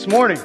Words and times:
This 0.00 0.08
morning, 0.08 0.38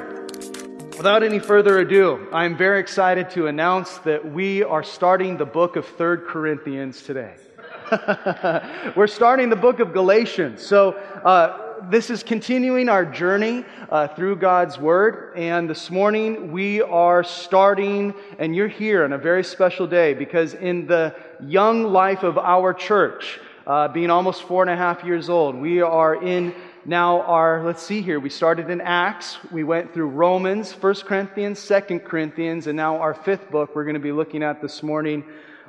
without 0.98 1.24
any 1.24 1.40
further 1.40 1.80
ado, 1.80 2.28
I 2.34 2.44
am 2.44 2.58
very 2.58 2.82
excited 2.82 3.30
to 3.30 3.48
announce 3.48 4.00
that 4.00 4.34
we 4.34 4.64
are 4.64 4.84
starting 4.84 5.38
the 5.38 5.46
book 5.46 5.78
of 5.78 5.86
Third 5.86 6.26
Corinthians 6.26 7.02
today. 7.04 7.36
We're 8.98 9.08
starting 9.08 9.48
the 9.50 9.56
book 9.56 9.80
of 9.80 9.94
Galatians. 9.94 10.62
So, 10.62 10.92
uh, 10.92 11.88
this 11.90 12.10
is 12.10 12.22
continuing 12.22 12.90
our 12.90 13.06
journey 13.06 13.64
uh, 13.90 14.10
through 14.10 14.36
God's 14.36 14.78
Word. 14.78 15.38
And 15.38 15.70
this 15.70 15.90
morning 15.90 16.52
we 16.52 16.82
are 16.82 17.24
starting, 17.24 18.14
and 18.38 18.54
you're 18.54 18.68
here 18.68 19.06
on 19.06 19.14
a 19.14 19.18
very 19.18 19.46
special 19.46 19.88
day 19.88 20.14
because 20.14 20.54
in 20.54 20.86
the 20.86 21.16
young 21.40 21.84
life 21.84 22.24
of 22.24 22.38
our 22.38 22.74
church, 22.74 23.40
uh, 23.66 23.88
being 23.88 24.10
almost 24.10 24.44
four 24.44 24.64
and 24.64 24.70
a 24.70 24.76
half 24.76 25.06
years 25.06 25.30
old, 25.30 25.56
we 25.56 25.82
are 25.82 26.22
in 26.22 26.54
now 26.88 27.22
our, 27.22 27.64
let's 27.64 27.82
see 27.82 28.04
here, 28.04 28.20
we 28.20 28.30
started 28.30 28.70
in 28.70 28.80
Acts, 28.80 29.40
we 29.52 29.64
went 29.64 29.92
through 29.92 30.10
Romans, 30.10 30.72
1 30.72 30.94
Corinthians, 30.98 31.68
2 31.68 32.00
Corinthians, 32.00 32.68
and 32.68 32.78
now 32.78 32.98
our 32.98 33.16
fifth 33.16 33.50
book 33.50 33.76
we're 33.76 33.86
going 33.86 33.96
to 33.96 34.00
be 34.00 34.12
looking 34.12 34.44
at 34.44 34.62
this 34.62 34.84
morning 34.84 35.24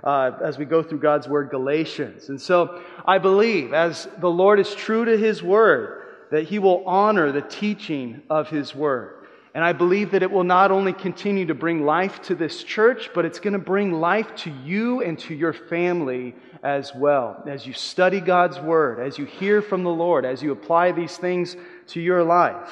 uh, 0.04 0.32
as 0.44 0.58
we 0.58 0.66
go 0.66 0.82
through 0.82 0.98
God's 0.98 1.26
Word, 1.26 1.48
Galatians. 1.48 2.28
And 2.28 2.38
so 2.38 2.82
I 3.06 3.16
believe, 3.16 3.72
as 3.72 4.06
the 4.18 4.30
Lord 4.30 4.60
is 4.60 4.74
true 4.74 5.06
to 5.06 5.16
His 5.16 5.42
Word, 5.42 6.02
that 6.32 6.44
He 6.44 6.58
will 6.58 6.84
honor 6.84 7.32
the 7.32 7.40
teaching 7.40 8.22
of 8.28 8.50
His 8.50 8.74
Word. 8.74 9.15
And 9.56 9.64
I 9.64 9.72
believe 9.72 10.10
that 10.10 10.22
it 10.22 10.30
will 10.30 10.44
not 10.44 10.70
only 10.70 10.92
continue 10.92 11.46
to 11.46 11.54
bring 11.54 11.86
life 11.86 12.20
to 12.24 12.34
this 12.34 12.62
church, 12.62 13.08
but 13.14 13.24
it's 13.24 13.40
going 13.40 13.54
to 13.54 13.58
bring 13.58 13.90
life 13.90 14.36
to 14.36 14.50
you 14.50 15.00
and 15.02 15.18
to 15.20 15.34
your 15.34 15.54
family 15.54 16.34
as 16.62 16.94
well. 16.94 17.42
As 17.46 17.66
you 17.66 17.72
study 17.72 18.20
God's 18.20 18.60
Word, 18.60 19.00
as 19.00 19.16
you 19.16 19.24
hear 19.24 19.62
from 19.62 19.82
the 19.82 19.90
Lord, 19.90 20.26
as 20.26 20.42
you 20.42 20.52
apply 20.52 20.92
these 20.92 21.16
things 21.16 21.56
to 21.86 22.02
your 22.02 22.22
life. 22.22 22.70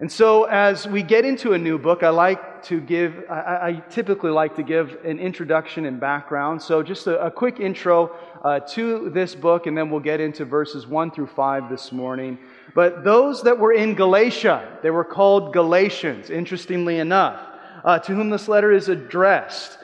And 0.00 0.10
so, 0.10 0.44
as 0.44 0.86
we 0.88 1.02
get 1.02 1.24
into 1.24 1.52
a 1.52 1.58
new 1.58 1.78
book, 1.78 2.02
I 2.02 2.08
like 2.08 2.64
to 2.64 2.80
give, 2.80 3.24
I, 3.30 3.34
I 3.34 3.82
typically 3.88 4.30
like 4.30 4.56
to 4.56 4.62
give 4.62 4.98
an 5.04 5.20
introduction 5.20 5.84
and 5.84 6.00
background. 6.00 6.60
So, 6.60 6.82
just 6.82 7.06
a, 7.06 7.26
a 7.26 7.30
quick 7.30 7.60
intro 7.60 8.16
uh, 8.42 8.60
to 8.70 9.10
this 9.10 9.34
book, 9.34 9.66
and 9.66 9.78
then 9.78 9.90
we'll 9.90 10.00
get 10.00 10.20
into 10.20 10.44
verses 10.44 10.86
1 10.86 11.12
through 11.12 11.28
5 11.28 11.70
this 11.70 11.92
morning. 11.92 12.38
But 12.74 13.04
those 13.04 13.42
that 13.42 13.58
were 13.58 13.72
in 13.72 13.94
Galatia, 13.94 14.78
they 14.82 14.90
were 14.90 15.04
called 15.04 15.52
Galatians, 15.52 16.30
interestingly 16.30 16.98
enough, 16.98 17.40
uh, 17.84 17.98
to 18.00 18.14
whom 18.14 18.30
this 18.30 18.48
letter 18.48 18.72
is 18.72 18.88
addressed. 18.88 19.78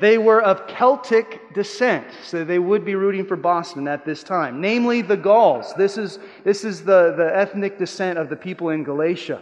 They 0.00 0.18
were 0.18 0.42
of 0.42 0.66
Celtic 0.66 1.54
descent, 1.54 2.08
so 2.24 2.44
they 2.44 2.58
would 2.58 2.84
be 2.84 2.96
rooting 2.96 3.24
for 3.26 3.36
Boston 3.36 3.86
at 3.86 4.04
this 4.04 4.24
time, 4.24 4.60
namely 4.60 5.02
the 5.02 5.16
Gauls. 5.16 5.72
This 5.74 5.96
is, 5.98 6.18
this 6.42 6.64
is 6.64 6.82
the, 6.82 7.14
the 7.16 7.30
ethnic 7.32 7.78
descent 7.78 8.18
of 8.18 8.28
the 8.28 8.34
people 8.34 8.70
in 8.70 8.82
Galatia. 8.82 9.40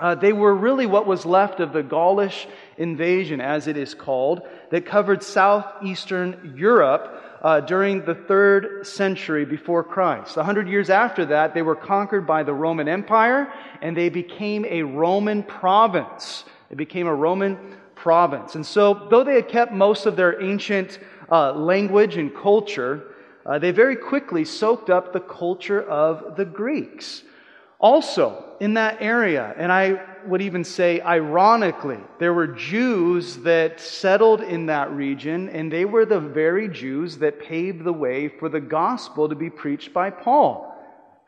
Uh, 0.00 0.14
they 0.14 0.32
were 0.32 0.54
really 0.54 0.86
what 0.86 1.08
was 1.08 1.26
left 1.26 1.58
of 1.58 1.72
the 1.72 1.82
Gaulish 1.82 2.46
invasion, 2.76 3.40
as 3.40 3.66
it 3.66 3.76
is 3.76 3.94
called, 3.94 4.42
that 4.70 4.86
covered 4.86 5.24
southeastern 5.24 6.54
Europe 6.56 7.20
uh, 7.42 7.58
during 7.60 8.04
the 8.04 8.14
third 8.14 8.86
century 8.86 9.44
before 9.44 9.82
Christ. 9.82 10.36
A 10.36 10.44
hundred 10.44 10.68
years 10.68 10.88
after 10.88 11.26
that, 11.26 11.52
they 11.52 11.62
were 11.62 11.74
conquered 11.74 12.28
by 12.28 12.44
the 12.44 12.54
Roman 12.54 12.86
Empire 12.86 13.52
and 13.82 13.96
they 13.96 14.08
became 14.08 14.64
a 14.66 14.82
Roman 14.82 15.42
province. 15.42 16.44
They 16.68 16.76
became 16.76 17.08
a 17.08 17.14
Roman 17.14 17.58
province. 17.98 18.54
And 18.54 18.64
so, 18.64 19.06
though 19.10 19.24
they 19.24 19.34
had 19.34 19.48
kept 19.48 19.72
most 19.72 20.06
of 20.06 20.16
their 20.16 20.42
ancient 20.42 20.98
uh, 21.30 21.52
language 21.52 22.16
and 22.16 22.34
culture, 22.34 23.14
uh, 23.44 23.58
they 23.58 23.70
very 23.70 23.96
quickly 23.96 24.44
soaked 24.44 24.90
up 24.90 25.12
the 25.12 25.20
culture 25.20 25.82
of 25.82 26.36
the 26.36 26.44
Greeks. 26.44 27.22
Also, 27.80 28.44
in 28.60 28.74
that 28.74 28.98
area, 29.00 29.54
and 29.56 29.70
I 29.70 30.00
would 30.26 30.42
even 30.42 30.64
say 30.64 31.00
ironically, 31.00 32.00
there 32.18 32.34
were 32.34 32.48
Jews 32.48 33.36
that 33.38 33.80
settled 33.80 34.42
in 34.42 34.66
that 34.66 34.90
region, 34.90 35.48
and 35.48 35.72
they 35.72 35.84
were 35.84 36.04
the 36.04 36.20
very 36.20 36.68
Jews 36.68 37.18
that 37.18 37.40
paved 37.40 37.84
the 37.84 37.92
way 37.92 38.28
for 38.28 38.48
the 38.48 38.60
gospel 38.60 39.28
to 39.28 39.36
be 39.36 39.48
preached 39.48 39.92
by 39.92 40.10
Paul. 40.10 40.67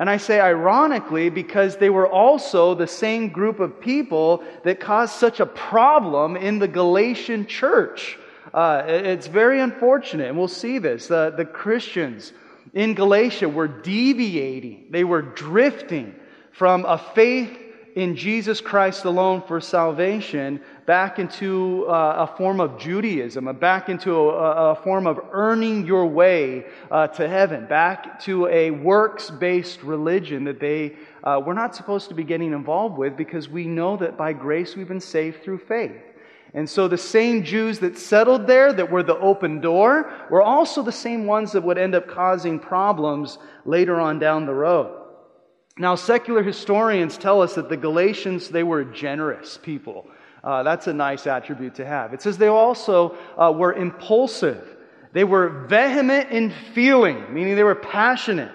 And 0.00 0.08
I 0.08 0.16
say 0.16 0.40
ironically 0.40 1.28
because 1.28 1.76
they 1.76 1.90
were 1.90 2.08
also 2.08 2.74
the 2.74 2.86
same 2.86 3.28
group 3.28 3.60
of 3.60 3.82
people 3.82 4.42
that 4.64 4.80
caused 4.80 5.14
such 5.14 5.40
a 5.40 5.46
problem 5.46 6.38
in 6.38 6.58
the 6.58 6.66
Galatian 6.66 7.46
church. 7.46 8.18
Uh, 8.54 8.82
it's 8.86 9.26
very 9.26 9.60
unfortunate, 9.60 10.28
and 10.28 10.38
we'll 10.38 10.48
see 10.48 10.78
this. 10.78 11.06
The, 11.06 11.34
the 11.36 11.44
Christians 11.44 12.32
in 12.72 12.94
Galatia 12.94 13.50
were 13.50 13.68
deviating, 13.68 14.86
they 14.88 15.04
were 15.04 15.20
drifting 15.20 16.14
from 16.50 16.86
a 16.86 16.96
faith 16.96 17.59
in 17.96 18.16
Jesus 18.16 18.60
Christ 18.60 19.04
alone 19.04 19.42
for 19.46 19.60
salvation 19.60 20.60
back 20.86 21.18
into 21.18 21.86
uh, 21.88 22.26
a 22.28 22.36
form 22.36 22.60
of 22.60 22.78
Judaism, 22.78 23.44
back 23.58 23.88
into 23.88 24.14
a, 24.14 24.72
a 24.72 24.74
form 24.76 25.06
of 25.06 25.20
earning 25.32 25.86
your 25.86 26.06
way 26.06 26.66
uh, 26.90 27.06
to 27.08 27.28
heaven, 27.28 27.66
back 27.66 28.20
to 28.20 28.46
a 28.48 28.70
works 28.70 29.30
based 29.30 29.82
religion 29.82 30.44
that 30.44 30.60
they 30.60 30.96
uh, 31.24 31.40
were 31.44 31.54
not 31.54 31.74
supposed 31.74 32.08
to 32.08 32.14
be 32.14 32.24
getting 32.24 32.52
involved 32.52 32.96
with 32.96 33.16
because 33.16 33.48
we 33.48 33.66
know 33.66 33.96
that 33.96 34.16
by 34.16 34.32
grace 34.32 34.76
we've 34.76 34.88
been 34.88 35.00
saved 35.00 35.42
through 35.42 35.58
faith. 35.58 35.92
And 36.52 36.68
so 36.68 36.88
the 36.88 36.98
same 36.98 37.44
Jews 37.44 37.78
that 37.78 37.96
settled 37.96 38.46
there, 38.46 38.72
that 38.72 38.90
were 38.90 39.04
the 39.04 39.18
open 39.18 39.60
door, 39.60 40.12
were 40.30 40.42
also 40.42 40.82
the 40.82 40.90
same 40.90 41.26
ones 41.26 41.52
that 41.52 41.62
would 41.62 41.78
end 41.78 41.94
up 41.94 42.08
causing 42.08 42.58
problems 42.58 43.38
later 43.64 44.00
on 44.00 44.18
down 44.18 44.46
the 44.46 44.54
road. 44.54 44.99
Now, 45.80 45.94
secular 45.94 46.42
historians 46.42 47.16
tell 47.16 47.40
us 47.40 47.54
that 47.54 47.70
the 47.70 47.76
Galatians, 47.76 48.50
they 48.50 48.62
were 48.62 48.84
generous 48.84 49.56
people. 49.56 50.06
Uh, 50.44 50.62
that's 50.62 50.88
a 50.88 50.92
nice 50.92 51.26
attribute 51.26 51.74
to 51.76 51.86
have. 51.86 52.12
It 52.12 52.20
says 52.20 52.36
they 52.36 52.48
also 52.48 53.16
uh, 53.38 53.50
were 53.50 53.72
impulsive. 53.72 54.76
They 55.14 55.24
were 55.24 55.66
vehement 55.68 56.28
in 56.28 56.52
feeling, 56.74 57.32
meaning 57.32 57.56
they 57.56 57.64
were 57.64 57.74
passionate. 57.74 58.52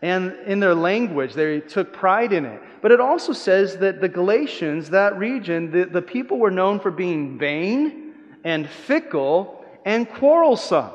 And 0.00 0.34
in 0.46 0.60
their 0.60 0.74
language, 0.74 1.34
they 1.34 1.60
took 1.60 1.92
pride 1.92 2.32
in 2.32 2.46
it. 2.46 2.62
But 2.80 2.90
it 2.90 3.00
also 3.00 3.34
says 3.34 3.76
that 3.76 4.00
the 4.00 4.08
Galatians, 4.08 4.88
that 4.90 5.18
region, 5.18 5.70
the, 5.70 5.84
the 5.84 6.02
people 6.02 6.38
were 6.38 6.50
known 6.50 6.80
for 6.80 6.90
being 6.90 7.38
vain 7.38 8.14
and 8.44 8.66
fickle 8.66 9.62
and 9.84 10.08
quarrelsome. 10.08 10.90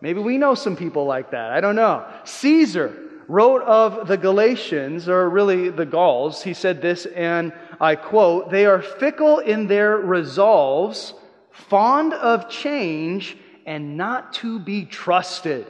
Maybe 0.00 0.20
we 0.20 0.38
know 0.38 0.54
some 0.54 0.74
people 0.74 1.04
like 1.04 1.32
that. 1.32 1.50
I 1.50 1.60
don't 1.60 1.76
know. 1.76 2.06
Caesar 2.24 3.07
wrote 3.28 3.62
of 3.62 4.08
the 4.08 4.16
Galatians, 4.16 5.08
or 5.08 5.28
really 5.28 5.68
the 5.68 5.86
Gauls, 5.86 6.42
he 6.42 6.54
said 6.54 6.80
this, 6.82 7.06
and 7.06 7.52
I 7.80 7.94
quote, 7.94 8.50
They 8.50 8.66
are 8.66 8.82
fickle 8.82 9.38
in 9.38 9.66
their 9.66 9.98
resolves, 9.98 11.14
fond 11.50 12.14
of 12.14 12.48
change, 12.48 13.36
and 13.66 13.96
not 13.96 14.32
to 14.34 14.58
be 14.58 14.86
trusted. 14.86 15.66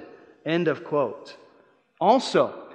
End 0.46 0.69
of 0.69 0.84
quote. 0.84 1.36
Also, 2.00 2.69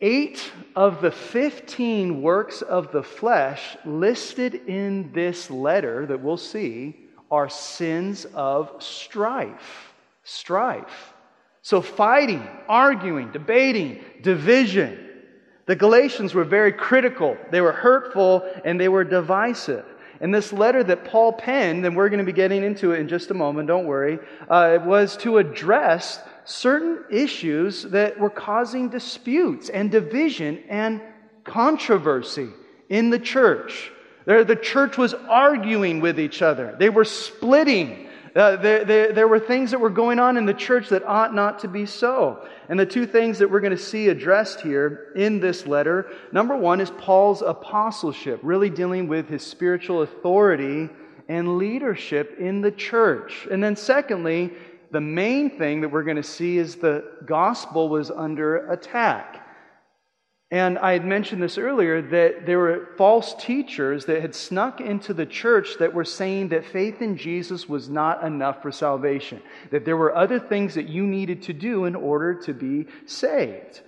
eight 0.00 0.52
of 0.74 1.02
the 1.02 1.10
15 1.10 2.22
works 2.22 2.62
of 2.62 2.90
the 2.92 3.02
flesh 3.02 3.76
listed 3.84 4.54
in 4.54 5.12
this 5.12 5.50
letter 5.50 6.06
that 6.06 6.20
we'll 6.20 6.38
see 6.38 6.96
are 7.30 7.48
sins 7.48 8.24
of 8.34 8.72
strife. 8.82 9.92
Strife. 10.24 11.12
So, 11.68 11.82
fighting, 11.82 12.48
arguing, 12.66 13.30
debating, 13.30 14.02
division. 14.22 14.98
The 15.66 15.76
Galatians 15.76 16.32
were 16.32 16.44
very 16.44 16.72
critical, 16.72 17.36
they 17.50 17.60
were 17.60 17.72
hurtful, 17.72 18.50
and 18.64 18.80
they 18.80 18.88
were 18.88 19.04
divisive. 19.04 19.84
And 20.22 20.34
this 20.34 20.50
letter 20.50 20.82
that 20.82 21.04
Paul 21.04 21.34
penned, 21.34 21.84
and 21.84 21.94
we're 21.94 22.08
going 22.08 22.20
to 22.20 22.24
be 22.24 22.32
getting 22.32 22.64
into 22.64 22.92
it 22.92 23.00
in 23.00 23.06
just 23.06 23.30
a 23.30 23.34
moment, 23.34 23.68
don't 23.68 23.84
worry, 23.84 24.18
uh, 24.48 24.78
was 24.82 25.18
to 25.18 25.36
address 25.36 26.22
certain 26.46 27.04
issues 27.10 27.82
that 27.82 28.18
were 28.18 28.30
causing 28.30 28.88
disputes 28.88 29.68
and 29.68 29.90
division 29.90 30.62
and 30.70 31.02
controversy 31.44 32.48
in 32.88 33.10
the 33.10 33.18
church. 33.18 33.92
The 34.24 34.56
church 34.56 34.96
was 34.96 35.12
arguing 35.12 36.00
with 36.00 36.18
each 36.18 36.40
other, 36.40 36.74
they 36.78 36.88
were 36.88 37.04
splitting. 37.04 38.07
Uh, 38.34 38.56
there, 38.56 38.84
there, 38.84 39.12
there, 39.12 39.28
were 39.28 39.38
things 39.38 39.70
that 39.70 39.80
were 39.80 39.90
going 39.90 40.18
on 40.18 40.36
in 40.36 40.44
the 40.44 40.54
church 40.54 40.88
that 40.88 41.02
ought 41.04 41.34
not 41.34 41.58
to 41.58 41.68
be 41.68 41.86
so. 41.86 42.46
And 42.68 42.78
the 42.78 42.86
two 42.86 43.06
things 43.06 43.38
that 43.38 43.50
we're 43.50 43.60
going 43.60 43.76
to 43.76 43.82
see 43.82 44.08
addressed 44.08 44.60
here 44.60 45.12
in 45.16 45.40
this 45.40 45.66
letter 45.66 46.10
number 46.32 46.56
one 46.56 46.80
is 46.80 46.90
Paul's 46.90 47.42
apostleship, 47.42 48.40
really 48.42 48.70
dealing 48.70 49.08
with 49.08 49.28
his 49.28 49.44
spiritual 49.46 50.02
authority 50.02 50.88
and 51.28 51.58
leadership 51.58 52.38
in 52.38 52.60
the 52.60 52.72
church. 52.72 53.46
And 53.50 53.62
then, 53.62 53.76
secondly, 53.76 54.52
the 54.90 55.00
main 55.00 55.58
thing 55.58 55.82
that 55.82 55.88
we're 55.88 56.02
going 56.02 56.16
to 56.16 56.22
see 56.22 56.58
is 56.58 56.76
the 56.76 57.04
gospel 57.26 57.88
was 57.88 58.10
under 58.10 58.70
attack. 58.70 59.37
And 60.50 60.78
I 60.78 60.92
had 60.92 61.04
mentioned 61.04 61.42
this 61.42 61.58
earlier 61.58 62.00
that 62.00 62.46
there 62.46 62.58
were 62.58 62.88
false 62.96 63.34
teachers 63.34 64.06
that 64.06 64.22
had 64.22 64.34
snuck 64.34 64.80
into 64.80 65.12
the 65.12 65.26
church 65.26 65.76
that 65.78 65.92
were 65.92 66.06
saying 66.06 66.48
that 66.48 66.64
faith 66.64 67.02
in 67.02 67.18
Jesus 67.18 67.68
was 67.68 67.90
not 67.90 68.24
enough 68.24 68.62
for 68.62 68.72
salvation, 68.72 69.42
that 69.70 69.84
there 69.84 69.96
were 69.96 70.16
other 70.16 70.40
things 70.40 70.74
that 70.74 70.88
you 70.88 71.06
needed 71.06 71.42
to 71.42 71.52
do 71.52 71.84
in 71.84 71.94
order 71.94 72.34
to 72.34 72.54
be 72.54 72.86
saved. 73.04 73.82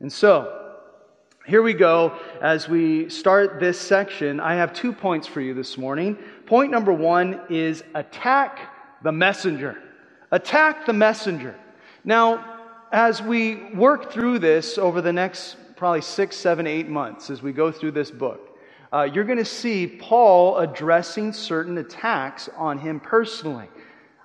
And 0.00 0.10
so, 0.10 0.62
Here 1.46 1.62
we 1.62 1.74
go. 1.74 2.18
As 2.40 2.68
we 2.68 3.08
start 3.08 3.60
this 3.60 3.80
section, 3.80 4.40
I 4.40 4.56
have 4.56 4.72
two 4.72 4.92
points 4.92 5.28
for 5.28 5.40
you 5.40 5.54
this 5.54 5.78
morning. 5.78 6.18
Point 6.44 6.72
number 6.72 6.92
one 6.92 7.40
is 7.48 7.84
attack 7.94 8.58
the 9.04 9.12
messenger. 9.12 9.80
Attack 10.32 10.86
the 10.86 10.92
messenger. 10.92 11.54
Now, 12.04 12.58
as 12.90 13.22
we 13.22 13.72
work 13.74 14.10
through 14.10 14.40
this 14.40 14.76
over 14.76 15.00
the 15.00 15.12
next 15.12 15.56
probably 15.76 16.00
six, 16.00 16.36
seven, 16.36 16.66
eight 16.66 16.88
months, 16.88 17.30
as 17.30 17.42
we 17.42 17.52
go 17.52 17.70
through 17.70 17.92
this 17.92 18.10
book, 18.10 18.58
uh, 18.92 19.02
you're 19.12 19.24
going 19.24 19.38
to 19.38 19.44
see 19.44 19.86
Paul 19.86 20.56
addressing 20.58 21.32
certain 21.32 21.76
attacks 21.78 22.48
on 22.56 22.78
him 22.78 22.98
personally. 22.98 23.68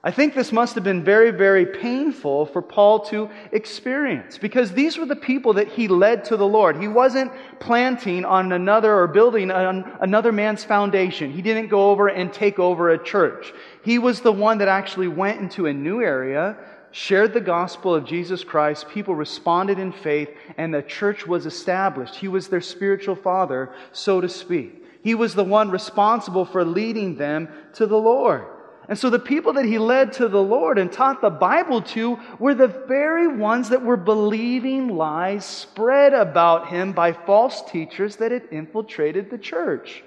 I 0.04 0.10
think 0.10 0.34
this 0.34 0.52
must 0.52 0.74
have 0.76 0.84
been 0.84 1.04
very, 1.04 1.30
very 1.30 1.64
painful 1.64 2.48
for 2.48 2.62
Paul 2.62 3.02
to 3.02 3.30
experience 3.52 4.40
because 4.40 4.72
these 4.72 4.98
were 4.98 5.06
the 5.06 5.16
people 5.16 5.54
that 5.54 5.68
he 5.68 5.88
led 5.88 6.26
to 6.26 6.38
the 6.38 6.48
Lord. 6.48 6.78
He 6.78 6.88
wasn't 6.88 7.32
planting 7.60 8.26
on 8.26 8.52
another 8.52 8.98
or 8.98 9.08
building 9.08 9.52
on 9.52 9.96
another 10.00 10.32
man's 10.32 10.64
foundation. 10.64 11.32
He 11.32 11.44
didn't 11.44 11.68
go 11.68 11.92
over 11.92 12.08
and 12.08 12.34
take 12.34 12.58
over 12.58 12.90
a 12.90 13.04
church. 13.04 13.54
He 13.84 14.00
was 14.00 14.22
the 14.22 14.32
one 14.32 14.58
that 14.58 14.68
actually 14.68 15.08
went 15.08 15.40
into 15.40 15.68
a 15.68 15.74
new 15.74 16.02
area, 16.02 16.58
shared 16.92 17.34
the 17.34 17.42
gospel 17.42 17.96
of 17.96 18.06
Jesus 18.06 18.44
Christ. 18.44 18.90
People 18.90 19.16
responded 19.16 19.80
in 19.80 19.92
faith 19.92 20.30
and 20.58 20.74
the 20.74 20.82
church 20.82 21.26
was 21.26 21.46
established. 21.46 22.16
He 22.16 22.28
was 22.28 22.48
their 22.48 22.62
spiritual 22.62 23.16
father, 23.16 23.72
so 23.92 24.22
to 24.22 24.30
speak. 24.30 24.86
He 25.04 25.16
was 25.16 25.34
the 25.34 25.44
one 25.44 25.72
responsible 25.72 26.46
for 26.46 26.64
leading 26.64 27.16
them 27.16 27.50
to 27.74 27.88
the 27.88 27.98
Lord. 27.98 28.46
And 28.88 28.98
so 29.00 29.10
the 29.10 29.20
people 29.20 29.54
that 29.54 29.66
he 29.66 29.78
led 29.78 30.14
to 30.14 30.28
the 30.28 30.42
Lord 30.42 30.78
and 30.78 30.92
taught 30.92 31.22
the 31.22 31.30
Bible 31.30 31.82
to 31.82 32.20
were 32.40 32.54
the 32.54 32.68
very 32.68 33.28
ones 33.28 33.70
that 33.70 33.84
were 33.84 33.98
believing 33.98 34.90
lies 34.90 35.46
spread 35.46 36.14
about 36.14 36.68
him 36.68 36.92
by 36.92 37.14
false 37.14 37.62
teachers 37.72 38.18
that 38.18 38.32
had 38.32 38.50
infiltrated 38.52 39.30
the 39.30 39.38
church. 39.38 40.04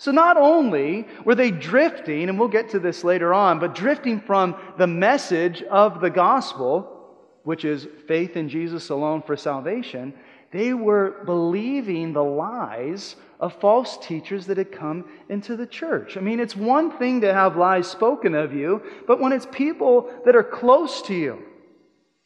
So 0.00 0.12
not 0.12 0.38
only 0.38 1.06
were 1.26 1.34
they 1.34 1.50
drifting, 1.50 2.30
and 2.30 2.38
we'll 2.38 2.48
get 2.48 2.70
to 2.70 2.78
this 2.78 3.04
later 3.04 3.34
on, 3.34 3.58
but 3.58 3.74
drifting 3.74 4.18
from 4.18 4.56
the 4.78 4.86
message 4.86 5.62
of 5.64 6.00
the 6.00 6.08
gospel, 6.08 7.18
which 7.42 7.66
is 7.66 7.86
faith 8.08 8.34
in 8.34 8.48
Jesus 8.48 8.88
alone 8.88 9.20
for 9.20 9.36
salvation, 9.36 10.14
they 10.52 10.72
were 10.72 11.22
believing 11.26 12.14
the 12.14 12.24
lies 12.24 13.16
of 13.40 13.52
false 13.60 13.98
teachers 13.98 14.46
that 14.46 14.56
had 14.56 14.72
come 14.72 15.04
into 15.28 15.54
the 15.54 15.66
church. 15.66 16.16
I 16.16 16.20
mean, 16.20 16.40
it's 16.40 16.56
one 16.56 16.96
thing 16.96 17.20
to 17.20 17.34
have 17.34 17.58
lies 17.58 17.86
spoken 17.86 18.34
of 18.34 18.54
you, 18.54 18.82
but 19.06 19.20
when 19.20 19.32
it's 19.32 19.48
people 19.52 20.10
that 20.24 20.34
are 20.34 20.42
close 20.42 21.02
to 21.02 21.14
you 21.14 21.42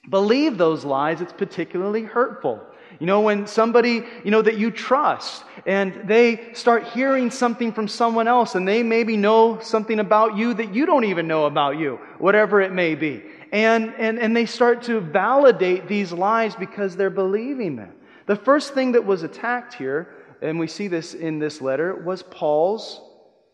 believe 0.09 0.59
those 0.59 0.85
lies, 0.85 1.21
it's 1.21 1.33
particularly 1.33 2.05
hurtful. 2.05 2.61
You 3.05 3.07
know, 3.07 3.21
when 3.21 3.47
somebody, 3.47 4.03
you 4.25 4.31
know, 4.31 4.41
that 4.41 4.57
you 4.57 4.71
trust 4.71 5.45
and 5.67 6.09
they 6.09 6.55
start 6.55 6.85
hearing 6.85 7.31
something 7.31 7.71
from 7.71 7.87
someone 7.87 8.27
else 8.27 8.55
and 8.55 8.67
they 8.67 8.83
maybe 8.83 9.19
know 9.19 9.59
something 9.61 10.01
about 10.01 10.39
you 10.39 10.55
that 10.55 10.75
you 10.75 10.87
don't 10.87 11.05
even 11.05 11.29
know 11.29 11.45
about 11.45 11.77
you, 11.77 12.01
whatever 12.17 12.63
it 12.63 12.73
may 12.73 12.95
be. 12.95 13.23
And, 13.53 13.93
and, 13.99 14.19
and 14.19 14.35
they 14.35 14.47
start 14.47 14.85
to 14.85 15.01
validate 15.01 15.87
these 15.87 16.13
lies 16.13 16.57
because 16.57 16.97
they're 16.97 17.11
believing 17.11 17.77
them. 17.77 17.93
The 18.25 18.37
first 18.37 18.73
thing 18.73 18.93
that 18.93 19.05
was 19.05 19.23
attacked 19.23 19.75
here 19.75 20.09
and 20.41 20.59
we 20.59 20.67
see 20.67 20.89
this 20.89 21.13
in 21.13 21.39
this 21.39 21.61
letter, 21.61 21.95
was 21.95 22.23
Paul's 22.23 23.03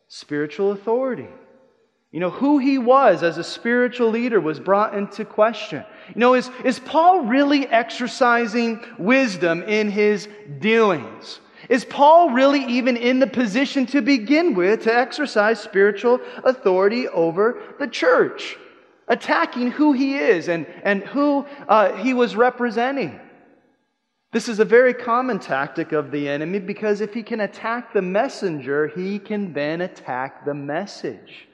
spiritual 0.06 0.70
authority. 0.70 1.26
You 2.12 2.18
know, 2.18 2.30
who 2.30 2.58
he 2.58 2.76
was 2.76 3.22
as 3.22 3.38
a 3.38 3.44
spiritual 3.44 4.10
leader 4.10 4.40
was 4.40 4.58
brought 4.58 4.94
into 4.94 5.24
question. 5.24 5.84
You 6.08 6.20
know, 6.20 6.34
is, 6.34 6.50
is 6.64 6.80
Paul 6.80 7.20
really 7.20 7.68
exercising 7.68 8.80
wisdom 8.98 9.62
in 9.62 9.90
his 9.90 10.28
dealings? 10.58 11.38
Is 11.68 11.84
Paul 11.84 12.30
really 12.30 12.64
even 12.64 12.96
in 12.96 13.20
the 13.20 13.28
position 13.28 13.86
to 13.86 14.00
begin 14.02 14.54
with 14.54 14.82
to 14.84 14.94
exercise 14.94 15.60
spiritual 15.60 16.20
authority 16.42 17.06
over 17.06 17.62
the 17.78 17.86
church? 17.86 18.56
Attacking 19.06 19.70
who 19.70 19.92
he 19.92 20.16
is 20.16 20.48
and, 20.48 20.66
and 20.82 21.04
who 21.04 21.46
uh, 21.68 21.92
he 21.92 22.12
was 22.12 22.34
representing. 22.34 23.20
This 24.32 24.48
is 24.48 24.58
a 24.58 24.64
very 24.64 24.94
common 24.94 25.38
tactic 25.38 25.92
of 25.92 26.10
the 26.10 26.28
enemy 26.28 26.58
because 26.58 27.00
if 27.00 27.14
he 27.14 27.22
can 27.22 27.40
attack 27.40 27.92
the 27.92 28.02
messenger, 28.02 28.88
he 28.88 29.20
can 29.20 29.52
then 29.52 29.80
attack 29.80 30.44
the 30.44 30.54
message. 30.54 31.48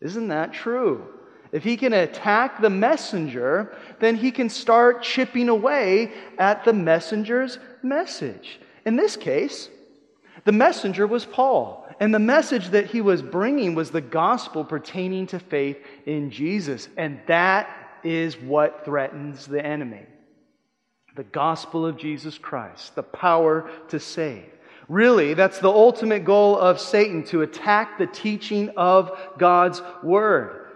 Isn't 0.00 0.28
that 0.28 0.52
true? 0.52 1.06
If 1.52 1.64
he 1.64 1.76
can 1.76 1.92
attack 1.92 2.60
the 2.60 2.70
messenger, 2.70 3.74
then 3.98 4.16
he 4.16 4.30
can 4.30 4.48
start 4.48 5.02
chipping 5.02 5.48
away 5.48 6.12
at 6.38 6.64
the 6.64 6.72
messenger's 6.72 7.58
message. 7.82 8.60
In 8.86 8.96
this 8.96 9.16
case, 9.16 9.68
the 10.44 10.52
messenger 10.52 11.06
was 11.06 11.26
Paul, 11.26 11.86
and 11.98 12.14
the 12.14 12.18
message 12.18 12.68
that 12.70 12.86
he 12.86 13.00
was 13.00 13.20
bringing 13.20 13.74
was 13.74 13.90
the 13.90 14.00
gospel 14.00 14.64
pertaining 14.64 15.26
to 15.28 15.38
faith 15.38 15.78
in 16.06 16.30
Jesus, 16.30 16.88
and 16.96 17.20
that 17.26 17.68
is 18.04 18.36
what 18.36 18.84
threatens 18.84 19.46
the 19.46 19.64
enemy 19.64 20.06
the 21.16 21.24
gospel 21.24 21.84
of 21.84 21.96
Jesus 21.96 22.38
Christ, 22.38 22.94
the 22.94 23.02
power 23.02 23.68
to 23.88 23.98
save. 23.98 24.48
Really, 24.90 25.34
that's 25.34 25.60
the 25.60 25.70
ultimate 25.70 26.24
goal 26.24 26.58
of 26.58 26.80
Satan 26.80 27.22
to 27.26 27.42
attack 27.42 27.96
the 27.96 28.08
teaching 28.08 28.70
of 28.70 29.16
God's 29.38 29.80
word, 30.02 30.66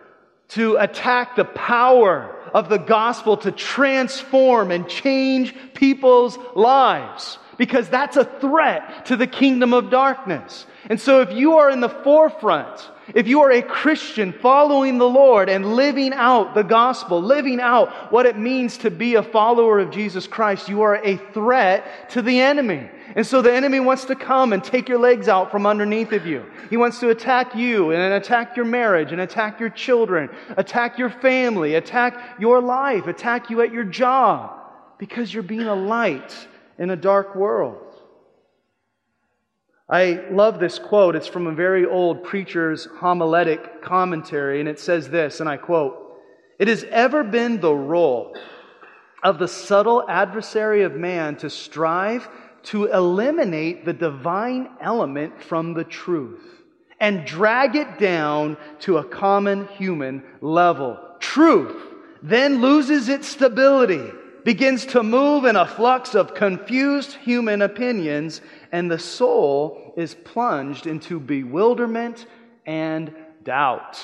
to 0.51 0.77
attack 0.77 1.35
the 1.35 1.45
power 1.45 2.33
of 2.55 2.69
the 2.69 2.79
gospel 2.79 3.37
to 3.39 3.51
transform 3.51 4.71
and 4.71 4.89
change 4.89 5.53
people's 5.75 6.39
lives, 6.55 7.39
because 7.59 7.89
that's 7.89 8.17
a 8.17 8.25
threat 8.25 9.07
to 9.07 9.17
the 9.17 9.27
kingdom 9.27 9.75
of 9.75 9.91
darkness. 9.91 10.65
And 10.89 11.01
so, 11.01 11.21
if 11.21 11.33
you 11.33 11.55
are 11.57 11.69
in 11.69 11.81
the 11.81 11.89
forefront 11.89 12.89
if 13.15 13.29
you 13.29 13.43
are 13.43 13.51
a 13.51 13.61
Christian 13.61 14.33
following 14.33 14.97
the 14.99 15.09
Lord 15.09 15.49
and 15.51 15.75
living 15.75 16.13
out 16.15 16.55
the 16.55 16.63
gospel, 16.63 17.21
living 17.21 17.61
out 17.61 18.13
what 18.13 18.25
it 18.25 18.39
means 18.39 18.79
to 18.79 18.91
be 18.91 19.17
a 19.17 19.23
follower 19.23 19.79
of 19.79 19.91
Jesus 19.91 20.27
Christ, 20.27 20.69
you 20.69 20.81
are 20.83 20.97
a 21.05 21.19
threat 21.33 22.09
to 22.11 22.23
the 22.23 22.41
enemy. 22.41 22.89
And 23.15 23.27
so 23.27 23.43
the 23.43 23.53
enemy 23.53 23.79
wants 23.81 24.07
to 24.07 24.15
come 24.15 24.53
and 24.53 24.65
take 24.65 24.89
your 24.89 24.99
legs 24.99 25.29
out 25.29 25.51
from 25.51 25.67
underneath 25.67 26.13
of 26.13 26.27
you. 26.27 26.47
He 26.71 26.77
wants 26.77 26.99
to 27.01 27.11
attack 27.11 27.55
you 27.55 27.91
and 27.91 28.15
attack 28.15 28.57
your 28.57 28.65
marriage 28.65 29.13
and 29.13 29.21
attack 29.21 29.61
your 29.61 29.71
children, 29.71 30.31
attack 30.57 30.99
your 30.99 31.11
family, 31.11 31.75
attack 31.75 32.41
your 32.41 32.61
life, 32.61 33.07
attack 33.07 33.51
you 33.51 33.61
at 33.61 33.71
your 33.71 33.85
job 33.85 34.59
because 34.99 35.33
you're 35.33 35.43
being 35.43 35.69
a 35.69 35.75
light 35.75 36.35
in 36.79 36.91
a 36.91 36.97
dark 36.97 37.37
world. 37.37 37.84
I 39.95 40.25
love 40.29 40.59
this 40.59 40.81
quote. 40.81 41.15
It's 41.15 41.29
from 41.29 41.47
a 41.47 41.55
very 41.55 41.87
old 41.87 42.25
preacher's 42.25 42.89
homiletic 42.99 43.81
commentary, 43.81 44.59
and 44.59 44.69
it 44.69 44.81
says 44.81 45.09
this, 45.09 45.39
and 45.39 45.49
I 45.49 45.57
quote 45.57 46.21
It 46.59 46.67
has 46.67 46.83
ever 46.91 47.23
been 47.23 47.61
the 47.61 47.73
role 47.73 48.37
of 49.23 49.39
the 49.39 49.47
subtle 49.47 50.05
adversary 50.09 50.83
of 50.83 50.97
man 50.97 51.37
to 51.37 51.49
strive 51.49 52.29
to 52.65 52.87
eliminate 52.87 53.85
the 53.85 53.93
divine 53.93 54.69
element 54.81 55.41
from 55.41 55.75
the 55.75 55.85
truth 55.85 56.43
and 56.99 57.25
drag 57.25 57.77
it 57.77 57.97
down 57.97 58.57
to 58.81 58.99
a 58.99 59.05
common 59.05 59.69
human 59.69 60.25
level. 60.41 60.99
Truth 61.21 61.81
then 62.21 62.61
loses 62.61 63.09
its 63.09 63.29
stability 63.29 64.11
begins 64.45 64.85
to 64.85 65.03
move 65.03 65.47
in 65.47 65.57
a 65.57 65.67
flux 65.67 66.15
of 66.15 66.35
confused 66.35 67.15
human 67.15 67.63
opinions, 67.63 68.43
and 68.71 68.91
the 68.91 68.99
soul 68.99 69.95
is 69.97 70.15
plunged 70.15 70.87
into 70.87 71.19
bewilderment 71.19 72.27
and 72.67 73.15
doubt. 73.43 73.99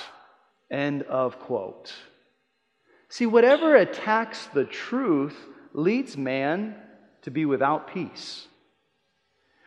End 0.70 1.02
of 1.02 1.38
quote. 1.38 1.92
See, 3.10 3.26
whatever 3.26 3.76
attacks 3.76 4.46
the 4.46 4.64
truth 4.64 5.36
leads 5.74 6.16
man 6.16 6.74
to 7.22 7.30
be 7.30 7.44
without 7.44 7.92
peace. 7.92 8.46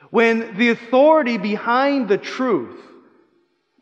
When 0.09 0.57
the 0.57 0.69
authority 0.69 1.37
behind 1.37 2.07
the 2.07 2.17
truth 2.17 2.79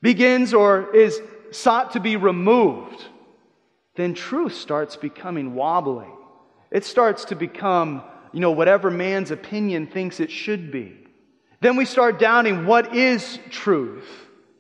begins 0.01 0.53
or 0.53 0.93
is 0.95 1.21
sought 1.51 1.91
to 1.91 1.99
be 1.99 2.15
removed, 2.15 3.05
then 3.95 4.13
truth 4.13 4.55
starts 4.55 4.95
becoming 4.95 5.55
wobbly 5.55 6.07
it 6.71 6.85
starts 6.85 7.25
to 7.25 7.35
become, 7.35 8.01
you 8.31 8.39
know, 8.39 8.51
whatever 8.51 8.89
man's 8.89 9.29
opinion 9.29 9.87
thinks 9.87 10.19
it 10.19 10.31
should 10.31 10.71
be. 10.71 10.97
Then 11.59 11.75
we 11.75 11.85
start 11.85 12.17
doubting 12.17 12.65
what 12.65 12.95
is 12.95 13.37
truth. 13.49 14.07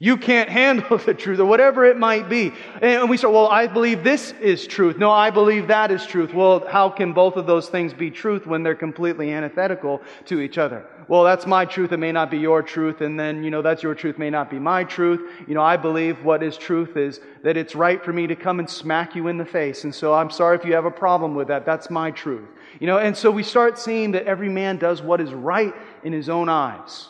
You 0.03 0.17
can't 0.17 0.49
handle 0.49 0.97
the 1.05 1.13
truth, 1.13 1.39
or 1.39 1.45
whatever 1.45 1.85
it 1.85 1.95
might 1.95 2.27
be. 2.27 2.51
And 2.81 3.07
we 3.07 3.17
start, 3.17 3.35
well, 3.35 3.47
I 3.47 3.67
believe 3.67 4.03
this 4.03 4.31
is 4.41 4.65
truth. 4.65 4.97
No, 4.97 5.11
I 5.11 5.29
believe 5.29 5.67
that 5.67 5.91
is 5.91 6.03
truth. 6.07 6.33
Well, 6.33 6.67
how 6.67 6.89
can 6.89 7.13
both 7.13 7.35
of 7.35 7.45
those 7.45 7.69
things 7.69 7.93
be 7.93 8.09
truth 8.09 8.47
when 8.47 8.63
they're 8.63 8.73
completely 8.73 9.31
antithetical 9.31 10.01
to 10.25 10.41
each 10.41 10.57
other? 10.57 10.87
well, 11.11 11.25
that's 11.25 11.45
my 11.45 11.65
truth, 11.65 11.91
it 11.91 11.97
may 11.97 12.13
not 12.13 12.31
be 12.31 12.37
your 12.37 12.63
truth, 12.63 13.01
and 13.01 13.19
then, 13.19 13.43
you 13.43 13.51
know, 13.51 13.61
that's 13.61 13.83
your 13.83 13.93
truth, 13.93 14.17
may 14.17 14.29
not 14.29 14.49
be 14.49 14.57
my 14.59 14.85
truth. 14.85 15.19
You 15.45 15.55
know, 15.55 15.61
I 15.61 15.75
believe 15.75 16.23
what 16.23 16.41
is 16.41 16.55
truth 16.55 16.95
is 16.95 17.19
that 17.43 17.57
it's 17.57 17.75
right 17.75 18.01
for 18.01 18.13
me 18.13 18.27
to 18.27 18.35
come 18.37 18.59
and 18.59 18.69
smack 18.69 19.13
you 19.13 19.27
in 19.27 19.37
the 19.37 19.43
face. 19.43 19.83
And 19.83 19.93
so 19.93 20.13
I'm 20.13 20.29
sorry 20.29 20.55
if 20.55 20.63
you 20.63 20.73
have 20.73 20.85
a 20.85 20.91
problem 20.91 21.35
with 21.35 21.49
that. 21.49 21.65
That's 21.65 21.89
my 21.89 22.11
truth. 22.11 22.47
You 22.79 22.87
know, 22.87 22.97
and 22.97 23.17
so 23.17 23.29
we 23.29 23.43
start 23.43 23.77
seeing 23.77 24.11
that 24.11 24.25
every 24.25 24.47
man 24.47 24.77
does 24.77 25.01
what 25.01 25.19
is 25.19 25.33
right 25.33 25.73
in 26.01 26.13
his 26.13 26.29
own 26.29 26.47
eyes. 26.47 27.09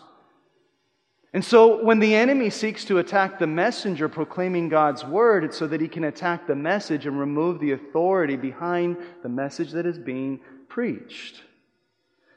And 1.34 1.44
so 1.46 1.82
when 1.84 2.00
the 2.00 2.14
enemy 2.14 2.50
seeks 2.50 2.84
to 2.86 2.98
attack 2.98 3.40
the 3.40 3.48
messenger 3.48 4.10
proclaiming 4.10 4.68
God's 4.68 5.06
word, 5.06 5.46
it's 5.46 5.58
so 5.58 5.66
that 5.68 5.80
he 5.80 5.88
can 5.88 6.04
attack 6.04 6.46
the 6.46 6.56
message 6.56 7.06
and 7.06 7.18
remove 7.18 7.60
the 7.60 7.72
authority 7.72 8.36
behind 8.36 8.98
the 9.24 9.30
message 9.30 9.72
that 9.72 9.86
is 9.86 9.98
being 9.98 10.42
preached. 10.68 11.42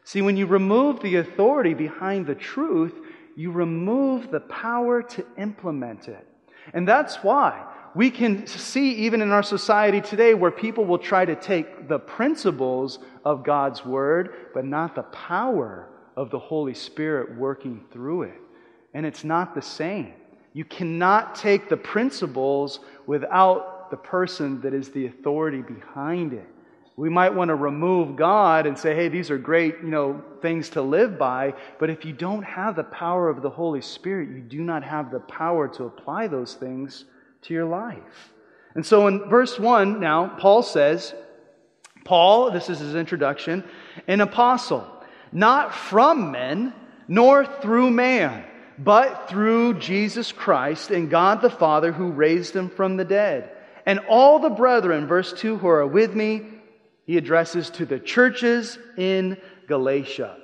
See, 0.05 0.23
when 0.23 0.37
you 0.37 0.47
remove 0.47 1.01
the 1.01 1.17
authority 1.17 1.75
behind 1.75 2.27
the 2.27 2.37
truth, 2.37 2.95
you 3.37 3.51
remove 3.51 4.31
the 4.31 4.41
power 4.41 5.03
to 5.03 5.27
implement 5.39 6.07
it. 6.07 6.27
And 6.73 6.87
that's 6.87 7.17
why 7.17 7.67
we 7.97 8.11
can 8.11 8.47
see, 8.47 8.93
even 8.95 9.23
in 9.23 9.31
our 9.31 9.43
society 9.43 10.01
today, 10.01 10.35
where 10.35 10.51
people 10.51 10.85
will 10.85 10.99
try 10.99 11.25
to 11.25 11.35
take 11.35 11.89
the 11.89 11.99
principles 11.99 12.99
of 13.25 13.45
God's 13.45 13.85
Word, 13.85 14.35
but 14.53 14.65
not 14.65 14.95
the 14.95 15.03
power 15.03 15.89
of 16.17 16.31
the 16.31 16.39
Holy 16.39 16.75
Spirit 16.75 17.37
working 17.37 17.85
through 17.93 18.23
it. 18.23 18.41
And 18.95 19.05
it's 19.05 19.25
not 19.25 19.55
the 19.55 19.63
same. 19.63 20.15
You 20.53 20.65
cannot 20.65 21.35
take 21.35 21.69
the 21.69 21.77
principles 21.77 22.81
without 23.07 23.91
the 23.91 23.97
person 23.97 24.61
that 24.63 24.73
is 24.73 24.91
the 24.91 25.07
authority 25.07 25.63
behind 25.63 26.33
it. 26.33 26.47
We 26.97 27.11
might 27.11 27.35
want 27.35 27.49
to 27.49 27.57
remove 27.57 28.15
God 28.15 28.67
and 28.67 28.79
say, 28.79 28.95
hey, 28.95 29.09
these 29.09 29.29
are 29.29 29.39
great, 29.39 29.79
you 29.83 29.89
know, 29.89 30.23
things 30.41 30.71
to 30.71 30.83
live 30.83 31.19
by. 31.19 31.55
But 31.81 31.91
if 31.91 32.05
you 32.05 32.13
don't 32.13 32.45
have 32.45 32.77
the 32.77 32.85
power 32.85 33.29
of 33.29 33.43
the 33.43 33.51
Holy 33.51 33.81
Spirit, 33.81 34.29
you 34.29 34.41
do 34.41 34.63
not 34.63 34.85
have 34.85 35.11
the 35.11 35.19
power 35.19 35.67
to 35.69 35.85
apply 35.85 36.29
those 36.29 36.55
things 36.55 37.05
to 37.43 37.53
your 37.53 37.65
life. 37.65 38.33
And 38.77 38.87
so 38.87 39.09
in 39.09 39.29
verse 39.29 39.59
1 39.59 39.99
now, 39.99 40.29
Paul 40.39 40.63
says, 40.63 41.15
Paul, 42.05 42.53
this 42.53 42.71
is 42.71 42.79
his 42.79 42.95
introduction, 42.95 43.65
an 44.07 44.21
apostle, 44.21 44.87
not 45.33 45.75
from 45.75 46.31
men, 46.31 46.73
nor 47.09 47.45
through 47.45 47.91
man, 47.91 48.45
but 48.79 49.29
through 49.29 49.75
Jesus 49.75 50.33
Christ 50.33 50.91
and 50.91 51.11
God 51.11 51.41
the 51.41 51.51
Father 51.51 51.93
who 51.93 52.11
raised 52.11 52.55
him 52.55 52.69
from 52.69 52.97
the 52.97 53.05
dead. 53.05 53.51
And 53.87 54.01
all 54.09 54.39
the 54.39 54.51
brethren, 54.51 55.07
verse 55.07 55.33
2, 55.33 55.59
who 55.59 55.69
are 55.69 55.87
with 55.87 56.15
me, 56.15 56.43
he 57.07 57.17
addresses 57.17 57.71
to 57.71 57.87
the 57.87 57.99
churches 57.99 58.79
in 58.97 59.37
Galatia. 59.69 60.39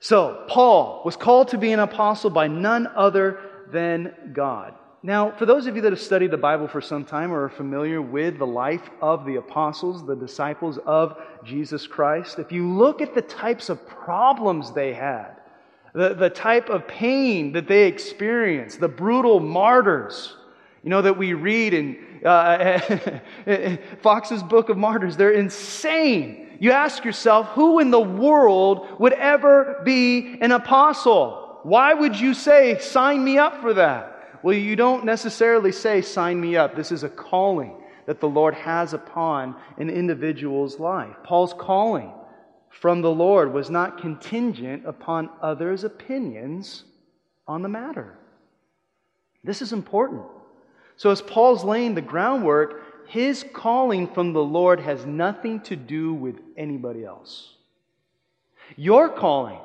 So, 0.00 0.44
Paul 0.48 1.02
was 1.04 1.16
called 1.16 1.48
to 1.48 1.58
be 1.58 1.72
an 1.72 1.78
apostle 1.78 2.30
by 2.30 2.48
none 2.48 2.88
other 2.88 3.38
than 3.70 4.32
God. 4.32 4.74
Now, 5.04 5.32
for 5.32 5.46
those 5.46 5.66
of 5.66 5.74
you 5.74 5.82
that 5.82 5.92
have 5.92 6.00
studied 6.00 6.30
the 6.30 6.36
Bible 6.36 6.68
for 6.68 6.80
some 6.80 7.04
time 7.04 7.32
or 7.32 7.44
are 7.44 7.48
familiar 7.48 8.00
with 8.00 8.38
the 8.38 8.46
life 8.46 8.88
of 9.00 9.24
the 9.24 9.36
apostles, 9.36 10.06
the 10.06 10.14
disciples 10.14 10.78
of 10.78 11.18
Jesus 11.44 11.86
Christ, 11.86 12.38
if 12.38 12.52
you 12.52 12.68
look 12.68 13.00
at 13.00 13.14
the 13.14 13.22
types 13.22 13.68
of 13.68 13.84
problems 13.86 14.72
they 14.72 14.92
had, 14.92 15.41
the, 15.94 16.14
the 16.14 16.30
type 16.30 16.68
of 16.70 16.88
pain 16.88 17.52
that 17.52 17.68
they 17.68 17.86
experienced, 17.86 18.80
the 18.80 18.88
brutal 18.88 19.40
martyrs, 19.40 20.34
you 20.82 20.90
know, 20.90 21.02
that 21.02 21.16
we 21.16 21.34
read 21.34 21.74
in 21.74 21.98
uh, 22.24 22.80
Fox's 24.02 24.42
Book 24.42 24.68
of 24.68 24.78
Martyrs. 24.78 25.16
They're 25.16 25.32
insane. 25.32 26.56
You 26.58 26.72
ask 26.72 27.04
yourself, 27.04 27.48
who 27.48 27.78
in 27.78 27.90
the 27.90 28.00
world 28.00 29.00
would 29.00 29.12
ever 29.12 29.82
be 29.84 30.38
an 30.40 30.52
apostle? 30.52 31.60
Why 31.62 31.92
would 31.92 32.18
you 32.18 32.34
say, 32.34 32.78
sign 32.78 33.22
me 33.22 33.38
up 33.38 33.60
for 33.60 33.74
that? 33.74 34.40
Well, 34.42 34.54
you 34.54 34.76
don't 34.76 35.04
necessarily 35.04 35.72
say, 35.72 36.02
sign 36.02 36.40
me 36.40 36.56
up. 36.56 36.74
This 36.74 36.90
is 36.90 37.04
a 37.04 37.08
calling 37.08 37.76
that 38.06 38.20
the 38.20 38.28
Lord 38.28 38.54
has 38.54 38.94
upon 38.94 39.54
an 39.78 39.88
individual's 39.88 40.80
life. 40.80 41.14
Paul's 41.22 41.54
calling 41.54 42.12
from 42.80 43.02
the 43.02 43.10
Lord 43.10 43.52
was 43.52 43.70
not 43.70 44.00
contingent 44.00 44.84
upon 44.86 45.30
others' 45.40 45.84
opinions 45.84 46.84
on 47.46 47.62
the 47.62 47.68
matter. 47.68 48.18
This 49.44 49.62
is 49.62 49.72
important. 49.72 50.22
So, 50.96 51.10
as 51.10 51.20
Paul's 51.22 51.64
laying 51.64 51.94
the 51.94 52.00
groundwork, 52.00 53.08
his 53.08 53.44
calling 53.52 54.06
from 54.08 54.32
the 54.32 54.42
Lord 54.42 54.80
has 54.80 55.04
nothing 55.04 55.60
to 55.62 55.76
do 55.76 56.14
with 56.14 56.36
anybody 56.56 57.04
else. 57.04 57.56
Your 58.76 59.08
calling, 59.08 59.58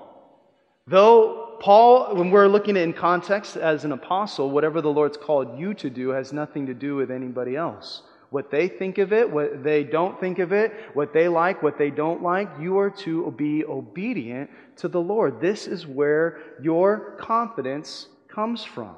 though 0.86 1.58
Paul, 1.60 2.16
when 2.16 2.30
we're 2.30 2.48
looking 2.48 2.78
at 2.78 2.84
in 2.84 2.94
context 2.94 3.56
as 3.56 3.84
an 3.84 3.92
apostle, 3.92 4.52
whatever 4.52 4.82
the 4.82 4.92
Lord's 4.92 5.18
called 5.18 5.58
you 5.58 5.74
to 5.76 5.90
do 5.90 6.10
has 6.10 6.34
nothing 6.34 6.66
to 6.68 6.74
do 6.74 6.96
with 6.96 7.10
anybody 7.10 7.56
else. 7.56 8.04
What 8.30 8.52
they 8.52 8.68
think 8.68 8.98
of 8.98 9.14
it, 9.14 9.30
what 9.30 9.64
they 9.64 9.84
don't 9.84 10.20
think 10.20 10.40
of 10.40 10.52
it, 10.52 10.74
what 10.94 11.14
they 11.14 11.28
like, 11.28 11.64
what 11.64 11.78
they 11.78 11.90
don't 11.90 12.22
like, 12.22 12.50
you 12.60 12.78
are 12.78 12.90
to 12.90 13.32
be 13.32 13.64
obedient 13.64 14.50
to 14.78 14.88
the 14.88 15.00
Lord. 15.00 15.40
This 15.40 15.66
is 15.68 15.88
where 15.88 16.40
your 16.62 17.16
confidence 17.20 18.08
comes 18.28 18.64
from. 18.64 18.96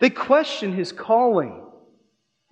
They 0.00 0.10
question 0.10 0.72
his 0.72 0.92
calling 0.92 1.62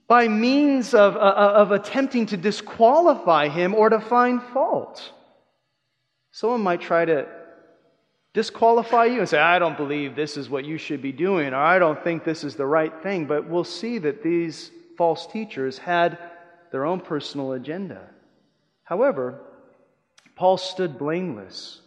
by 0.07 0.29
means 0.29 0.95
of, 0.95 1.17
uh, 1.17 1.19
uh, 1.19 1.53
of 1.57 1.73
attempting 1.73 2.27
to 2.27 2.37
disqualify 2.37 3.49
him 3.49 3.75
or 3.75 3.91
to 3.91 4.01
find 4.01 4.43
fault. 4.43 5.13
Someone 6.31 6.63
might 6.63 6.81
try 6.81 7.05
to 7.05 7.27
disqualify 8.39 9.05
you 9.07 9.19
and 9.19 9.29
say, 9.29 9.37
I 9.37 9.59
don't 9.59 9.77
believe 9.77 10.15
this 10.15 10.37
is 10.37 10.49
what 10.49 10.65
you 10.65 10.79
should 10.79 11.03
be 11.03 11.11
doing, 11.11 11.53
or 11.53 11.57
I 11.57 11.81
don't 11.81 12.01
think 12.05 12.23
this 12.23 12.45
is 12.45 12.55
the 12.55 12.67
right 12.67 12.93
thing. 13.03 13.25
But 13.25 13.49
we'll 13.49 13.65
see 13.65 13.99
that 13.99 14.23
these 14.23 14.71
false 14.97 15.27
teachers 15.27 15.77
had 15.77 16.17
their 16.71 16.87
own 16.87 17.01
personal 17.01 17.55
agenda. 17.55 18.09
However, 18.85 19.41
Paul 20.37 20.57
stood 20.57 20.99
blameless 20.99 21.81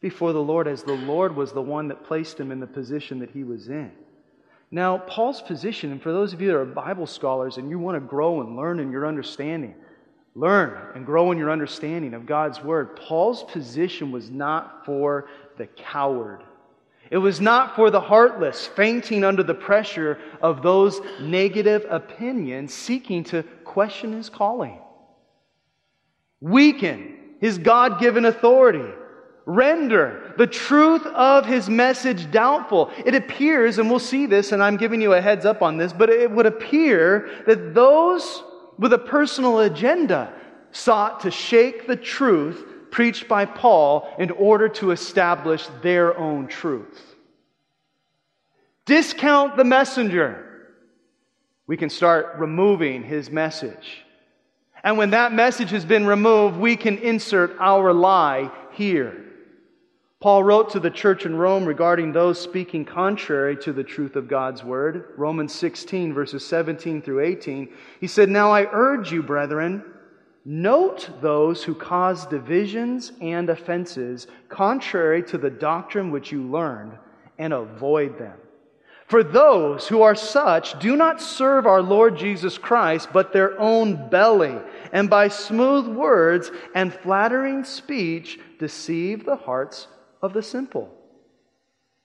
before 0.00 0.32
the 0.32 0.40
Lord 0.40 0.68
as 0.68 0.84
the 0.84 0.92
Lord 0.92 1.34
was 1.34 1.50
the 1.50 1.60
one 1.60 1.88
that 1.88 2.04
placed 2.04 2.38
him 2.38 2.52
in 2.52 2.60
the 2.60 2.68
position 2.68 3.18
that 3.18 3.32
he 3.32 3.42
was 3.42 3.68
in. 3.68 3.90
Now, 4.70 4.98
Paul's 4.98 5.42
position, 5.42 5.90
and 5.90 6.00
for 6.00 6.12
those 6.12 6.32
of 6.32 6.40
you 6.40 6.46
that 6.48 6.56
are 6.56 6.64
Bible 6.64 7.08
scholars 7.08 7.56
and 7.56 7.68
you 7.68 7.80
want 7.80 7.96
to 7.96 8.00
grow 8.00 8.42
and 8.42 8.56
learn 8.56 8.78
in 8.78 8.92
your 8.92 9.08
understanding, 9.08 9.74
learn 10.36 10.92
and 10.94 11.04
grow 11.04 11.32
in 11.32 11.38
your 11.38 11.50
understanding 11.50 12.14
of 12.14 12.26
God's 12.26 12.62
Word, 12.62 12.94
Paul's 12.94 13.42
position 13.42 14.12
was 14.12 14.30
not 14.30 14.84
for 14.84 15.26
the 15.56 15.66
coward. 15.66 16.42
It 17.10 17.18
was 17.18 17.40
not 17.40 17.76
for 17.76 17.90
the 17.90 18.00
heartless, 18.00 18.66
fainting 18.66 19.24
under 19.24 19.42
the 19.42 19.54
pressure 19.54 20.18
of 20.40 20.62
those 20.62 21.00
negative 21.20 21.86
opinions, 21.88 22.72
seeking 22.72 23.24
to 23.24 23.42
question 23.64 24.12
his 24.12 24.28
calling, 24.28 24.78
weaken 26.40 27.16
his 27.40 27.58
God 27.58 28.00
given 28.00 28.24
authority 28.24 28.90
render 29.46 30.32
the 30.38 30.46
truth 30.46 31.04
of 31.06 31.46
his 31.46 31.68
message 31.68 32.30
doubtful. 32.30 32.90
It 33.04 33.14
appears, 33.14 33.78
and 33.78 33.90
we'll 33.90 33.98
see 33.98 34.26
this, 34.26 34.52
and 34.52 34.62
I'm 34.62 34.76
giving 34.76 35.00
you 35.00 35.12
a 35.12 35.20
heads 35.20 35.44
up 35.44 35.62
on 35.62 35.76
this, 35.76 35.92
but 35.92 36.10
it 36.10 36.30
would 36.30 36.46
appear 36.46 37.30
that 37.46 37.74
those 37.74 38.42
with 38.78 38.92
a 38.92 38.98
personal 38.98 39.60
agenda 39.60 40.32
sought 40.72 41.20
to 41.20 41.30
shake 41.30 41.86
the 41.86 41.96
truth 41.96 42.64
preached 42.94 43.26
by 43.26 43.44
Paul 43.44 44.08
in 44.20 44.30
order 44.30 44.68
to 44.68 44.92
establish 44.92 45.66
their 45.82 46.16
own 46.16 46.46
truth. 46.46 47.16
Discount 48.86 49.56
the 49.56 49.64
messenger. 49.64 50.68
We 51.66 51.76
can 51.76 51.90
start 51.90 52.36
removing 52.38 53.02
his 53.02 53.32
message. 53.32 54.04
And 54.84 54.96
when 54.96 55.10
that 55.10 55.32
message 55.32 55.70
has 55.70 55.84
been 55.84 56.06
removed, 56.06 56.56
we 56.56 56.76
can 56.76 56.98
insert 56.98 57.56
our 57.58 57.92
lie 57.92 58.52
here. 58.74 59.24
Paul 60.20 60.44
wrote 60.44 60.70
to 60.70 60.78
the 60.78 60.88
church 60.88 61.26
in 61.26 61.34
Rome 61.34 61.64
regarding 61.64 62.12
those 62.12 62.40
speaking 62.40 62.84
contrary 62.84 63.56
to 63.56 63.72
the 63.72 63.82
truth 63.82 64.14
of 64.14 64.28
God's 64.28 64.62
word. 64.62 65.14
Romans 65.16 65.52
16, 65.52 66.14
verses 66.14 66.46
17 66.46 67.02
through 67.02 67.24
18. 67.24 67.70
He 67.98 68.06
said, 68.06 68.28
Now 68.28 68.52
I 68.52 68.68
urge 68.70 69.10
you, 69.10 69.20
brethren, 69.20 69.82
note 70.44 71.08
those 71.20 71.64
who 71.64 71.74
cause 71.74 72.26
divisions 72.26 73.12
and 73.20 73.48
offenses 73.48 74.26
contrary 74.48 75.22
to 75.24 75.38
the 75.38 75.50
doctrine 75.50 76.10
which 76.10 76.30
you 76.32 76.42
learned, 76.42 76.98
and 77.38 77.52
avoid 77.52 78.18
them. 78.18 78.38
For 79.06 79.22
those 79.22 79.86
who 79.86 80.02
are 80.02 80.14
such 80.14 80.78
do 80.78 80.96
not 80.96 81.20
serve 81.20 81.66
our 81.66 81.82
Lord 81.82 82.16
Jesus 82.16 82.56
Christ, 82.56 83.08
but 83.12 83.32
their 83.32 83.58
own 83.60 84.08
belly, 84.08 84.58
and 84.92 85.10
by 85.10 85.28
smooth 85.28 85.86
words 85.86 86.50
and 86.74 86.92
flattering 86.92 87.64
speech 87.64 88.38
deceive 88.58 89.24
the 89.24 89.36
hearts 89.36 89.88
of 90.22 90.32
the 90.32 90.42
simple. 90.42 90.90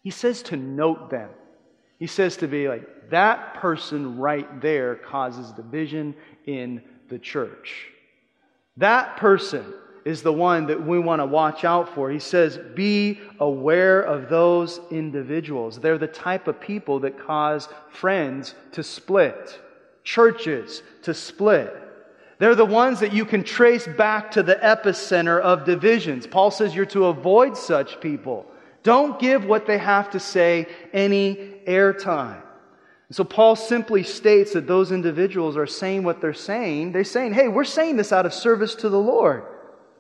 He 0.02 0.10
says 0.10 0.42
to 0.44 0.58
note 0.58 1.10
them. 1.10 1.30
He 2.00 2.08
says 2.08 2.38
to 2.38 2.48
be 2.48 2.68
like, 2.68 3.10
that 3.12 3.56
person 3.56 4.18
right 4.18 4.62
there 4.62 4.96
causes 4.96 5.52
division 5.52 6.16
in 6.46 6.82
the 7.10 7.20
church. 7.20 7.88
That 8.80 9.18
person 9.18 9.74
is 10.06 10.22
the 10.22 10.32
one 10.32 10.68
that 10.68 10.82
we 10.82 11.00
want 11.00 11.20
to 11.20 11.26
watch 11.26 11.66
out 11.66 11.94
for. 11.94 12.10
He 12.10 12.20
says, 12.20 12.58
Be 12.76 13.20
aware 13.40 14.02
of 14.02 14.30
those 14.30 14.80
individuals. 14.90 15.80
They're 15.80 15.98
the 15.98 16.08
type 16.08 16.48
of 16.48 16.62
people 16.62 17.02
that 17.02 17.20
cause 17.20 17.68
friends 17.90 18.56
to 18.72 18.82
split, 18.82 19.60
churches 20.06 20.82
to 21.04 21.14
split. 21.14 21.76
They're 22.38 22.56
the 22.56 22.66
ones 22.66 23.02
that 23.02 23.12
you 23.12 23.26
can 23.26 23.44
trace 23.44 23.86
back 23.86 24.32
to 24.32 24.44
the 24.44 24.56
epicenter 24.56 25.42
of 25.42 25.66
divisions. 25.66 26.26
Paul 26.26 26.50
says 26.50 26.74
you're 26.74 26.86
to 26.86 27.08
avoid 27.08 27.58
such 27.58 28.00
people. 28.00 28.46
Don't 28.84 29.20
give 29.20 29.44
what 29.44 29.66
they 29.66 29.78
have 29.78 30.10
to 30.12 30.22
say 30.22 30.68
any 30.94 31.36
airtime. 31.68 32.42
So 33.12 33.24
Paul 33.24 33.56
simply 33.56 34.04
states 34.04 34.54
that 34.54 34.68
those 34.68 34.92
individuals 34.92 35.58
are 35.58 35.66
saying 35.66 36.04
what 36.04 36.22
they're 36.22 36.34
saying. 36.34 36.92
They're 36.92 37.04
saying, 37.04 37.34
hey, 37.34 37.48
we're 37.48 37.64
saying 37.64 37.96
this 37.96 38.12
out 38.12 38.28
of 38.28 38.34
service 38.34 38.76
to 38.76 38.90
the 38.90 39.00
Lord 39.00 39.44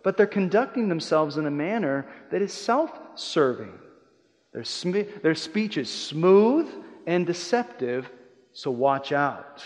but 0.03 0.17
they're 0.17 0.27
conducting 0.27 0.89
themselves 0.89 1.37
in 1.37 1.45
a 1.45 1.51
manner 1.51 2.05
that 2.31 2.41
is 2.41 2.53
self 2.53 2.91
serving. 3.15 3.77
Their, 4.53 4.63
sm- 4.63 5.01
their 5.21 5.35
speech 5.35 5.77
is 5.77 5.89
smooth 5.91 6.67
and 7.05 7.25
deceptive, 7.25 8.09
so 8.53 8.71
watch 8.71 9.11
out. 9.11 9.63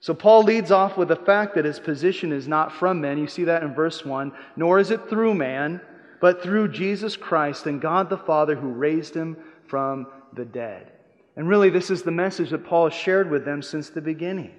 So 0.00 0.14
Paul 0.14 0.44
leads 0.44 0.70
off 0.70 0.96
with 0.96 1.08
the 1.08 1.16
fact 1.16 1.54
that 1.54 1.64
his 1.64 1.80
position 1.80 2.32
is 2.32 2.46
not 2.46 2.72
from 2.72 3.00
men. 3.00 3.18
You 3.18 3.26
see 3.26 3.44
that 3.44 3.62
in 3.62 3.74
verse 3.74 4.04
1. 4.04 4.32
Nor 4.56 4.78
is 4.78 4.90
it 4.90 5.08
through 5.08 5.34
man, 5.34 5.80
but 6.20 6.42
through 6.42 6.68
Jesus 6.68 7.16
Christ 7.16 7.66
and 7.66 7.80
God 7.80 8.08
the 8.08 8.16
Father 8.18 8.54
who 8.54 8.68
raised 8.68 9.14
him 9.14 9.36
from 9.66 10.06
the 10.34 10.44
dead. 10.44 10.92
And 11.38 11.48
really, 11.48 11.70
this 11.70 11.88
is 11.88 12.02
the 12.02 12.10
message 12.10 12.50
that 12.50 12.66
Paul 12.66 12.90
shared 12.90 13.30
with 13.30 13.44
them 13.44 13.62
since 13.62 13.90
the 13.90 14.00
beginning. 14.00 14.50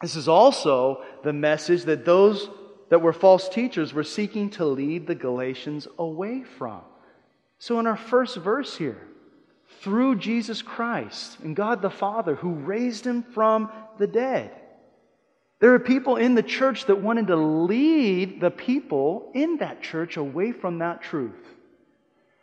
This 0.00 0.16
is 0.16 0.28
also 0.28 1.04
the 1.22 1.32
message 1.34 1.82
that 1.82 2.06
those 2.06 2.48
that 2.88 3.02
were 3.02 3.12
false 3.12 3.50
teachers 3.50 3.92
were 3.92 4.02
seeking 4.02 4.48
to 4.50 4.64
lead 4.64 5.06
the 5.06 5.14
Galatians 5.14 5.86
away 5.98 6.42
from. 6.42 6.80
So, 7.58 7.78
in 7.80 7.86
our 7.86 7.98
first 7.98 8.38
verse 8.38 8.78
here, 8.78 9.06
through 9.82 10.16
Jesus 10.16 10.62
Christ 10.62 11.38
and 11.40 11.54
God 11.54 11.82
the 11.82 11.90
Father 11.90 12.34
who 12.34 12.54
raised 12.54 13.06
him 13.06 13.22
from 13.22 13.70
the 13.98 14.06
dead. 14.06 14.52
There 15.60 15.74
are 15.74 15.80
people 15.80 16.16
in 16.16 16.34
the 16.34 16.42
church 16.42 16.86
that 16.86 17.02
wanted 17.02 17.26
to 17.26 17.36
lead 17.36 18.40
the 18.40 18.50
people 18.50 19.30
in 19.34 19.58
that 19.58 19.82
church 19.82 20.16
away 20.16 20.52
from 20.52 20.78
that 20.78 21.02
truth. 21.02 21.46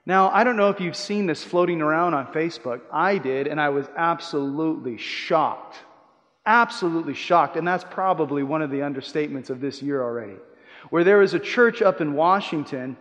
Now, 0.06 0.30
I 0.30 0.44
don't 0.44 0.58
know 0.58 0.70
if 0.70 0.80
you've 0.80 0.96
seen 0.96 1.28
this 1.28 1.44
floating 1.44 1.82
around 1.82 2.14
on 2.14 2.28
Facebook. 2.28 2.82
I 2.92 3.18
did, 3.18 3.48
and 3.48 3.62
I 3.62 3.70
was 3.70 3.88
absolutely 3.96 4.98
shocked 4.98 5.78
Absolutely 6.46 7.14
shocked, 7.14 7.56
and 7.56 7.68
that's 7.68 7.84
probably 7.84 8.42
one 8.42 8.64
of 8.64 8.72
the 8.72 8.80
understatements 8.80 9.52
of 9.52 9.62
this 9.62 9.82
year 9.82 10.02
already. 10.02 10.38
Where 10.90 11.04
there 11.04 11.22
is 11.22 11.36
a 11.36 11.40
church 11.40 11.84
up 11.84 12.02
in 12.02 12.14
Washington 12.14 12.98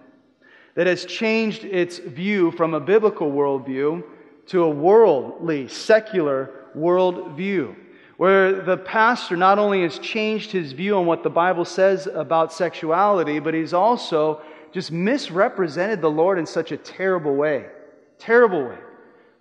that 0.74 0.86
has 0.86 1.06
changed 1.06 1.64
its 1.64 1.98
view 1.98 2.50
from 2.52 2.74
a 2.74 2.80
biblical 2.80 3.32
worldview 3.32 4.04
to 4.48 4.64
a 4.64 4.68
worldly, 4.68 5.68
secular 5.68 6.50
worldview. 6.76 7.74
Where 8.18 8.60
the 8.60 8.76
pastor 8.76 9.38
not 9.38 9.58
only 9.58 9.82
has 9.84 9.98
changed 9.98 10.52
his 10.52 10.72
view 10.72 10.96
on 10.96 11.06
what 11.06 11.22
the 11.22 11.30
Bible 11.30 11.64
says 11.64 12.06
about 12.06 12.52
sexuality, 12.52 13.38
but 13.38 13.54
he's 13.54 13.72
also 13.72 14.42
just 14.72 14.92
misrepresented 14.92 16.00
the 16.00 16.10
Lord 16.10 16.38
in 16.38 16.46
such 16.46 16.72
a 16.72 16.76
terrible 16.76 17.34
way. 17.34 17.66
Terrible 18.18 18.64
way 18.64 18.78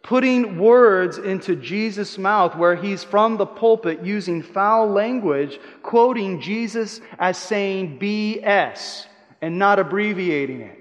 putting 0.02 0.58
words 0.58 1.18
into 1.18 1.56
Jesus' 1.56 2.18
mouth 2.18 2.56
where 2.56 2.76
he's 2.76 3.04
from 3.04 3.38
the 3.38 3.46
pulpit 3.46 4.04
using 4.04 4.42
foul 4.42 4.88
language, 4.90 5.60
quoting 5.84 6.42
Jesus 6.42 7.02
as 7.18 7.38
saying 7.38 8.00
BS 8.00 9.06
and 9.42 9.60
not 9.60 9.80
abbreviating 9.80 10.62
it. 10.62 10.78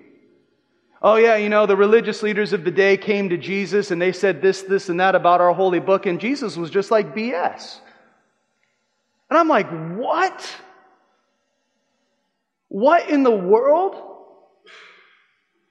Oh, 1.00 1.16
yeah, 1.16 1.36
you 1.36 1.48
know, 1.48 1.66
the 1.66 1.76
religious 1.76 2.22
leaders 2.22 2.52
of 2.52 2.64
the 2.64 2.70
day 2.70 2.96
came 2.96 3.28
to 3.28 3.36
Jesus 3.36 3.90
and 3.90 4.02
they 4.02 4.12
said 4.12 4.42
this, 4.42 4.62
this, 4.62 4.88
and 4.88 4.98
that 4.98 5.14
about 5.14 5.40
our 5.40 5.52
holy 5.52 5.78
book, 5.78 6.06
and 6.06 6.20
Jesus 6.20 6.56
was 6.56 6.70
just 6.70 6.90
like 6.90 7.14
BS. 7.14 7.78
And 9.30 9.38
I'm 9.38 9.48
like, 9.48 9.68
what? 9.96 10.56
What 12.68 13.08
in 13.08 13.22
the 13.22 13.30
world? 13.30 14.17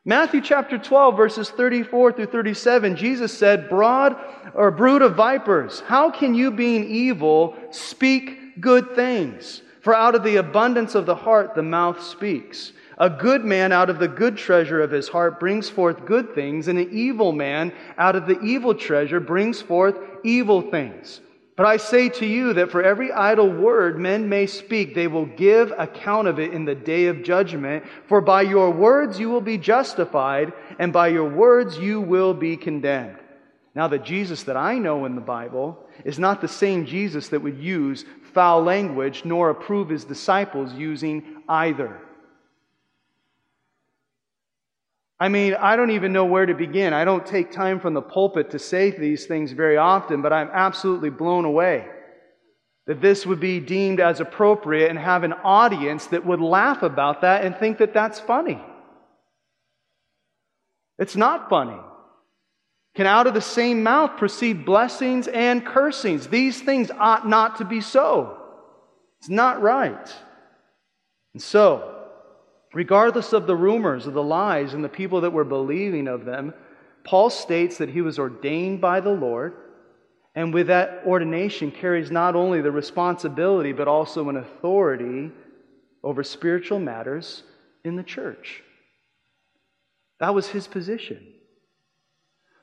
Matthew 0.07 0.39
chapter 0.39 0.77
12, 0.77 1.17
verses 1.17 1.49
34 1.49 2.13
through 2.13 2.27
37, 2.27 2.95
Jesus 2.95 3.37
said, 3.37 3.67
Broad 3.67 4.15
or 4.53 4.71
brood 4.71 5.01
of 5.01 5.15
vipers, 5.17 5.81
how 5.81 6.09
can 6.09 6.33
you, 6.33 6.49
being 6.49 6.85
evil, 6.85 7.57
speak 7.71 8.61
good 8.61 8.95
things? 8.95 9.63
For 9.81 9.93
out 9.93 10.15
of 10.15 10.23
the 10.23 10.37
abundance 10.37 10.95
of 10.95 11.05
the 11.05 11.15
heart 11.15 11.55
the 11.55 11.61
mouth 11.61 12.01
speaks. 12.01 12.71
A 12.97 13.09
good 13.09 13.43
man 13.43 13.73
out 13.73 13.89
of 13.89 13.99
the 13.99 14.07
good 14.07 14.37
treasure 14.37 14.81
of 14.81 14.91
his 14.91 15.09
heart 15.09 15.41
brings 15.41 15.69
forth 15.69 16.05
good 16.05 16.33
things, 16.33 16.69
and 16.69 16.79
an 16.79 16.87
evil 16.89 17.33
man 17.33 17.73
out 17.97 18.15
of 18.15 18.27
the 18.27 18.39
evil 18.39 18.73
treasure 18.73 19.19
brings 19.19 19.61
forth 19.61 19.97
evil 20.23 20.61
things. 20.61 21.19
But 21.57 21.65
I 21.65 21.77
say 21.77 22.09
to 22.09 22.25
you 22.25 22.53
that 22.53 22.69
for 22.69 22.83
every 22.83 23.11
idle 23.11 23.51
word 23.51 23.99
men 23.99 24.29
may 24.29 24.45
speak, 24.45 24.93
they 24.93 25.07
will 25.07 25.25
give 25.25 25.73
account 25.75 26.27
of 26.27 26.39
it 26.39 26.53
in 26.53 26.65
the 26.65 26.75
day 26.75 27.07
of 27.07 27.23
judgment. 27.23 27.83
For 28.07 28.21
by 28.21 28.43
your 28.43 28.69
words 28.69 29.19
you 29.19 29.31
will 29.31 29.41
be 29.41 29.57
justified, 29.57 30.53
and 30.77 30.93
by 30.93 31.07
your 31.07 31.27
words 31.27 31.79
you 31.79 31.99
will 31.99 32.35
be 32.35 32.57
condemned. 32.57 33.17
Now, 33.73 33.87
the 33.87 33.97
Jesus 33.97 34.43
that 34.43 34.55
I 34.55 34.77
know 34.77 35.05
in 35.05 35.15
the 35.15 35.21
Bible 35.21 35.83
is 36.05 36.19
not 36.19 36.41
the 36.41 36.47
same 36.47 36.85
Jesus 36.85 37.29
that 37.29 37.41
would 37.41 37.57
use 37.57 38.05
foul 38.33 38.63
language, 38.63 39.23
nor 39.25 39.49
approve 39.49 39.89
his 39.89 40.05
disciples 40.05 40.73
using 40.73 41.41
either. 41.49 41.99
I 45.19 45.29
mean, 45.29 45.55
I 45.55 45.75
don't 45.75 45.91
even 45.91 46.13
know 46.13 46.25
where 46.25 46.45
to 46.45 46.53
begin. 46.53 46.93
I 46.93 47.03
don't 47.03 47.25
take 47.25 47.51
time 47.51 47.79
from 47.79 47.93
the 47.93 48.01
pulpit 48.01 48.51
to 48.51 48.59
say 48.59 48.91
these 48.91 49.25
things 49.25 49.51
very 49.51 49.77
often, 49.77 50.21
but 50.21 50.31
I'm 50.31 50.49
absolutely 50.53 51.09
blown 51.09 51.45
away 51.45 51.87
that 52.85 53.01
this 53.01 53.25
would 53.25 53.39
be 53.39 53.59
deemed 53.59 53.99
as 53.99 54.19
appropriate 54.19 54.89
and 54.89 54.97
have 54.97 55.23
an 55.23 55.33
audience 55.33 56.05
that 56.07 56.25
would 56.25 56.39
laugh 56.39 56.83
about 56.83 57.21
that 57.21 57.43
and 57.43 57.55
think 57.57 57.79
that 57.79 57.93
that's 57.93 58.19
funny. 58.19 58.61
It's 60.97 61.15
not 61.15 61.49
funny. 61.49 61.79
Can 62.95 63.05
out 63.05 63.27
of 63.27 63.33
the 63.33 63.41
same 63.41 63.83
mouth 63.83 64.17
proceed 64.17 64.65
blessings 64.65 65.27
and 65.27 65.65
cursings? 65.65 66.27
These 66.27 66.61
things 66.61 66.89
ought 66.89 67.27
not 67.27 67.57
to 67.57 67.65
be 67.65 67.81
so. 67.81 68.37
It's 69.19 69.29
not 69.29 69.61
right. 69.61 70.13
And 71.33 71.43
so, 71.43 71.96
Regardless 72.73 73.33
of 73.33 73.47
the 73.47 73.55
rumors, 73.55 74.07
of 74.07 74.13
the 74.13 74.23
lies, 74.23 74.73
and 74.73 74.83
the 74.83 74.89
people 74.89 75.21
that 75.21 75.31
were 75.31 75.45
believing 75.45 76.07
of 76.07 76.25
them, 76.25 76.53
Paul 77.03 77.29
states 77.29 77.77
that 77.77 77.89
he 77.89 78.01
was 78.01 78.19
ordained 78.19 78.81
by 78.81 78.99
the 78.99 79.11
Lord, 79.11 79.53
and 80.35 80.53
with 80.53 80.67
that 80.67 81.01
ordination 81.05 81.71
carries 81.71 82.11
not 82.11 82.35
only 82.35 82.61
the 82.61 82.71
responsibility, 82.71 83.71
but 83.71 83.87
also 83.87 84.29
an 84.29 84.37
authority 84.37 85.31
over 86.03 86.23
spiritual 86.23 86.79
matters 86.79 87.43
in 87.83 87.95
the 87.95 88.03
church. 88.03 88.63
That 90.19 90.35
was 90.35 90.47
his 90.47 90.67
position. 90.67 91.25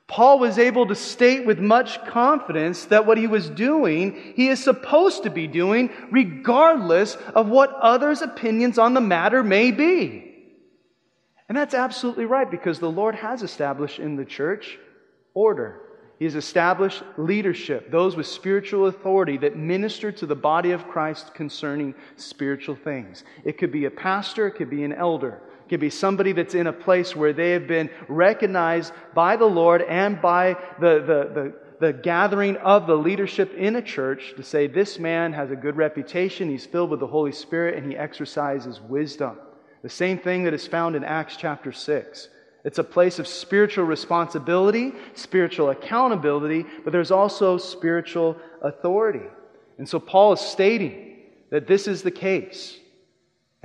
Paul 0.07 0.37
was 0.37 0.59
able 0.59 0.87
to 0.87 0.95
state 0.95 1.45
with 1.45 1.59
much 1.59 2.03
confidence 2.05 2.85
that 2.85 3.07
what 3.07 3.17
he 3.17 3.25
was 3.25 3.49
doing, 3.49 4.33
he 4.35 4.49
is 4.49 4.63
supposed 4.63 5.23
to 5.23 5.31
be 5.31 5.47
doing, 5.47 5.89
regardless 6.11 7.15
of 7.33 7.47
what 7.47 7.73
others' 7.73 8.21
opinions 8.21 8.77
on 8.77 8.93
the 8.93 9.01
matter 9.01 9.43
may 9.43 9.71
be. 9.71 10.31
And 11.49 11.57
that's 11.57 11.73
absolutely 11.73 12.25
right 12.25 12.49
because 12.49 12.79
the 12.79 12.89
Lord 12.89 13.15
has 13.15 13.41
established 13.41 13.99
in 13.99 14.15
the 14.15 14.25
church 14.25 14.77
order. 15.33 15.81
He 16.19 16.25
has 16.25 16.35
established 16.35 17.03
leadership, 17.17 17.91
those 17.91 18.15
with 18.15 18.27
spiritual 18.27 18.87
authority 18.87 19.37
that 19.39 19.57
minister 19.57 20.11
to 20.13 20.25
the 20.25 20.35
body 20.35 20.71
of 20.71 20.87
Christ 20.87 21.33
concerning 21.33 21.93
spiritual 22.15 22.75
things. 22.75 23.23
It 23.43 23.57
could 23.57 23.71
be 23.71 23.85
a 23.85 23.91
pastor, 23.91 24.47
it 24.47 24.55
could 24.55 24.69
be 24.69 24.83
an 24.83 24.93
elder. 24.93 25.41
It 25.65 25.69
could 25.69 25.79
be 25.79 25.89
somebody 25.89 26.31
that's 26.31 26.53
in 26.53 26.67
a 26.67 26.73
place 26.73 27.15
where 27.15 27.33
they 27.33 27.51
have 27.51 27.67
been 27.67 27.89
recognized 28.07 28.93
by 29.15 29.35
the 29.35 29.45
Lord 29.45 29.81
and 29.81 30.21
by 30.21 30.57
the, 30.79 30.99
the, 30.99 31.29
the, 31.33 31.53
the 31.87 31.93
gathering 31.93 32.57
of 32.57 32.85
the 32.85 32.95
leadership 32.95 33.51
in 33.55 33.75
a 33.75 33.81
church 33.81 34.35
to 34.37 34.43
say, 34.43 34.67
this 34.67 34.99
man 34.99 35.33
has 35.33 35.49
a 35.49 35.55
good 35.55 35.75
reputation, 35.75 36.51
he's 36.51 36.67
filled 36.67 36.91
with 36.91 36.99
the 36.99 37.07
Holy 37.07 37.31
Spirit, 37.31 37.77
and 37.77 37.91
he 37.91 37.97
exercises 37.97 38.79
wisdom. 38.79 39.37
The 39.81 39.89
same 39.89 40.19
thing 40.19 40.43
that 40.43 40.53
is 40.53 40.67
found 40.67 40.95
in 40.95 41.03
Acts 41.03 41.35
chapter 41.35 41.71
6. 41.71 42.29
It's 42.63 42.79
a 42.79 42.83
place 42.83 43.17
of 43.17 43.27
spiritual 43.27 43.85
responsibility, 43.85 44.93
spiritual 45.15 45.71
accountability, 45.71 46.67
but 46.83 46.93
there's 46.93 47.11
also 47.11 47.57
spiritual 47.57 48.37
authority. 48.61 49.25
And 49.79 49.89
so 49.89 49.99
Paul 49.99 50.33
is 50.33 50.41
stating 50.41 51.21
that 51.49 51.65
this 51.65 51.87
is 51.87 52.03
the 52.03 52.11
case. 52.11 52.77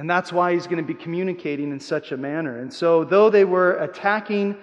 And 0.00 0.08
that's 0.08 0.32
why 0.32 0.54
he's 0.54 0.66
going 0.66 0.78
to 0.78 0.82
be 0.82 0.94
communicating 0.94 1.72
in 1.72 1.78
such 1.78 2.10
a 2.10 2.16
manner. 2.16 2.60
And 2.60 2.72
so, 2.72 3.04
though 3.04 3.28
they 3.28 3.44
were 3.44 3.72
attacking 3.82 4.56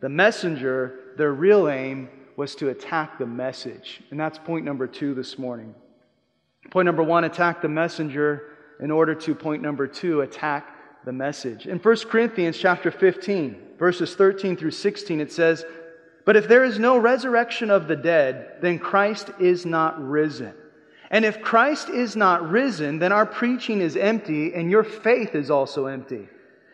the 0.00 0.10
messenger, 0.10 1.14
their 1.16 1.32
real 1.32 1.70
aim 1.70 2.10
was 2.36 2.54
to 2.56 2.68
attack 2.68 3.18
the 3.18 3.24
message. 3.24 4.02
And 4.10 4.20
that's 4.20 4.36
point 4.36 4.66
number 4.66 4.86
two 4.86 5.14
this 5.14 5.38
morning. 5.38 5.74
Point 6.70 6.84
number 6.84 7.02
one 7.02 7.24
attack 7.24 7.62
the 7.62 7.70
messenger 7.70 8.50
in 8.80 8.90
order 8.90 9.14
to, 9.14 9.34
point 9.34 9.62
number 9.62 9.86
two, 9.86 10.20
attack 10.20 10.76
the 11.06 11.12
message. 11.12 11.66
In 11.66 11.78
1 11.78 11.96
Corinthians 12.10 12.58
chapter 12.58 12.90
15, 12.90 13.56
verses 13.78 14.14
13 14.14 14.58
through 14.58 14.72
16, 14.72 15.20
it 15.20 15.32
says, 15.32 15.64
But 16.26 16.36
if 16.36 16.48
there 16.48 16.64
is 16.64 16.78
no 16.78 16.98
resurrection 16.98 17.70
of 17.70 17.88
the 17.88 17.96
dead, 17.96 18.58
then 18.60 18.78
Christ 18.78 19.30
is 19.40 19.64
not 19.64 19.98
risen. 20.06 20.52
And 21.12 21.26
if 21.26 21.42
Christ 21.42 21.90
is 21.90 22.16
not 22.16 22.50
risen, 22.50 22.98
then 22.98 23.12
our 23.12 23.26
preaching 23.26 23.82
is 23.82 23.96
empty, 23.96 24.54
and 24.54 24.70
your 24.70 24.82
faith 24.82 25.34
is 25.34 25.50
also 25.50 25.86
empty. 25.86 26.26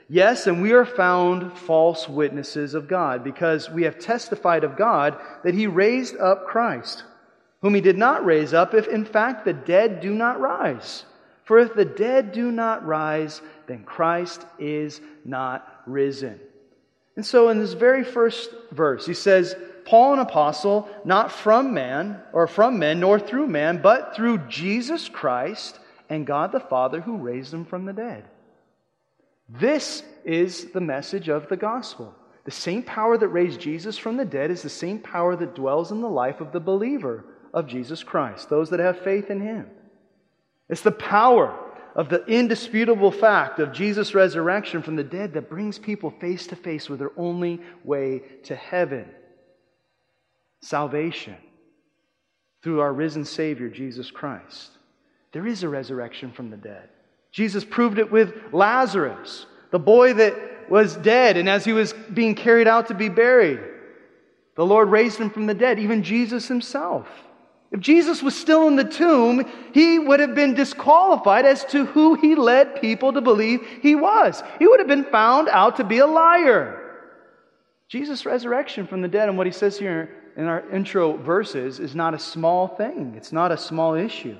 Yes, 0.08 0.46
and 0.46 0.62
we 0.62 0.72
are 0.72 0.86
found 0.86 1.52
false 1.58 2.08
witnesses 2.08 2.74
of 2.74 2.86
God, 2.86 3.24
because 3.24 3.68
we 3.68 3.82
have 3.82 3.98
testified 3.98 4.62
of 4.62 4.76
God 4.76 5.18
that 5.42 5.54
He 5.54 5.66
raised 5.66 6.16
up 6.16 6.46
Christ, 6.46 7.02
whom 7.62 7.74
He 7.74 7.80
did 7.80 7.98
not 7.98 8.24
raise 8.24 8.54
up, 8.54 8.74
if 8.74 8.86
in 8.86 9.04
fact 9.04 9.44
the 9.44 9.52
dead 9.52 10.00
do 10.00 10.14
not 10.14 10.40
rise. 10.40 11.04
For 11.42 11.58
if 11.58 11.74
the 11.74 11.84
dead 11.84 12.30
do 12.30 12.52
not 12.52 12.86
rise, 12.86 13.42
then 13.66 13.82
Christ 13.82 14.46
is 14.58 15.00
not 15.24 15.82
risen. 15.86 16.38
And 17.16 17.26
so 17.26 17.48
in 17.48 17.58
this 17.58 17.72
very 17.72 18.04
first 18.04 18.50
verse, 18.70 19.04
he 19.04 19.14
says, 19.14 19.56
Paul, 19.88 20.12
an 20.12 20.18
apostle, 20.18 20.86
not 21.06 21.32
from 21.32 21.72
man 21.72 22.20
or 22.34 22.46
from 22.46 22.78
men, 22.78 23.00
nor 23.00 23.18
through 23.18 23.46
man, 23.46 23.80
but 23.80 24.14
through 24.14 24.46
Jesus 24.46 25.08
Christ 25.08 25.80
and 26.10 26.26
God 26.26 26.52
the 26.52 26.60
Father 26.60 27.00
who 27.00 27.16
raised 27.16 27.54
him 27.54 27.64
from 27.64 27.86
the 27.86 27.94
dead. 27.94 28.24
This 29.48 30.02
is 30.26 30.72
the 30.72 30.80
message 30.82 31.30
of 31.30 31.48
the 31.48 31.56
gospel. 31.56 32.14
The 32.44 32.50
same 32.50 32.82
power 32.82 33.16
that 33.16 33.28
raised 33.28 33.60
Jesus 33.60 33.96
from 33.96 34.18
the 34.18 34.26
dead 34.26 34.50
is 34.50 34.60
the 34.60 34.68
same 34.68 34.98
power 34.98 35.34
that 35.36 35.54
dwells 35.54 35.90
in 35.90 36.02
the 36.02 36.08
life 36.08 36.42
of 36.42 36.52
the 36.52 36.60
believer 36.60 37.24
of 37.54 37.66
Jesus 37.66 38.02
Christ, 38.02 38.50
those 38.50 38.68
that 38.68 38.80
have 38.80 38.98
faith 38.98 39.30
in 39.30 39.40
him. 39.40 39.70
It's 40.68 40.82
the 40.82 40.92
power 40.92 41.58
of 41.94 42.10
the 42.10 42.26
indisputable 42.26 43.10
fact 43.10 43.58
of 43.58 43.72
Jesus' 43.72 44.14
resurrection 44.14 44.82
from 44.82 44.96
the 44.96 45.02
dead 45.02 45.32
that 45.32 45.48
brings 45.48 45.78
people 45.78 46.10
face 46.10 46.46
to 46.48 46.56
face 46.56 46.90
with 46.90 46.98
their 46.98 47.12
only 47.16 47.62
way 47.84 48.20
to 48.44 48.54
heaven 48.54 49.06
salvation 50.60 51.36
through 52.62 52.80
our 52.80 52.92
risen 52.92 53.24
Savior, 53.24 53.68
Jesus 53.68 54.10
Christ. 54.10 54.70
There 55.32 55.46
is 55.46 55.62
a 55.62 55.68
resurrection 55.68 56.32
from 56.32 56.50
the 56.50 56.56
dead. 56.56 56.88
Jesus 57.30 57.64
proved 57.64 57.98
it 57.98 58.10
with 58.10 58.34
Lazarus, 58.52 59.46
the 59.70 59.78
boy 59.78 60.14
that 60.14 60.70
was 60.70 60.96
dead, 60.96 61.36
and 61.36 61.48
as 61.48 61.64
he 61.64 61.72
was 61.72 61.92
being 62.12 62.34
carried 62.34 62.66
out 62.68 62.88
to 62.88 62.94
be 62.94 63.08
buried, 63.08 63.60
the 64.56 64.66
Lord 64.66 64.88
raised 64.88 65.18
him 65.18 65.30
from 65.30 65.46
the 65.46 65.54
dead, 65.54 65.78
even 65.78 66.02
Jesus 66.02 66.48
himself. 66.48 67.06
If 67.70 67.80
Jesus 67.80 68.22
was 68.22 68.34
still 68.34 68.66
in 68.66 68.76
the 68.76 68.84
tomb, 68.84 69.44
he 69.74 69.98
would 69.98 70.20
have 70.20 70.34
been 70.34 70.54
disqualified 70.54 71.44
as 71.44 71.64
to 71.66 71.84
who 71.84 72.14
he 72.14 72.34
led 72.34 72.80
people 72.80 73.12
to 73.12 73.20
believe 73.20 73.60
he 73.82 73.94
was. 73.94 74.42
He 74.58 74.66
would 74.66 74.80
have 74.80 74.88
been 74.88 75.04
found 75.04 75.48
out 75.48 75.76
to 75.76 75.84
be 75.84 75.98
a 75.98 76.06
liar. 76.06 76.82
Jesus' 77.88 78.24
resurrection 78.26 78.86
from 78.86 79.02
the 79.02 79.08
dead, 79.08 79.28
and 79.28 79.36
what 79.36 79.46
he 79.46 79.52
says 79.52 79.78
here 79.78 80.10
in 80.38 80.46
our 80.46 80.66
intro 80.70 81.16
verses, 81.16 81.80
is 81.80 81.96
not 81.96 82.14
a 82.14 82.18
small 82.18 82.68
thing. 82.68 83.14
It's 83.16 83.32
not 83.32 83.50
a 83.50 83.58
small 83.58 83.94
issue. 83.94 84.38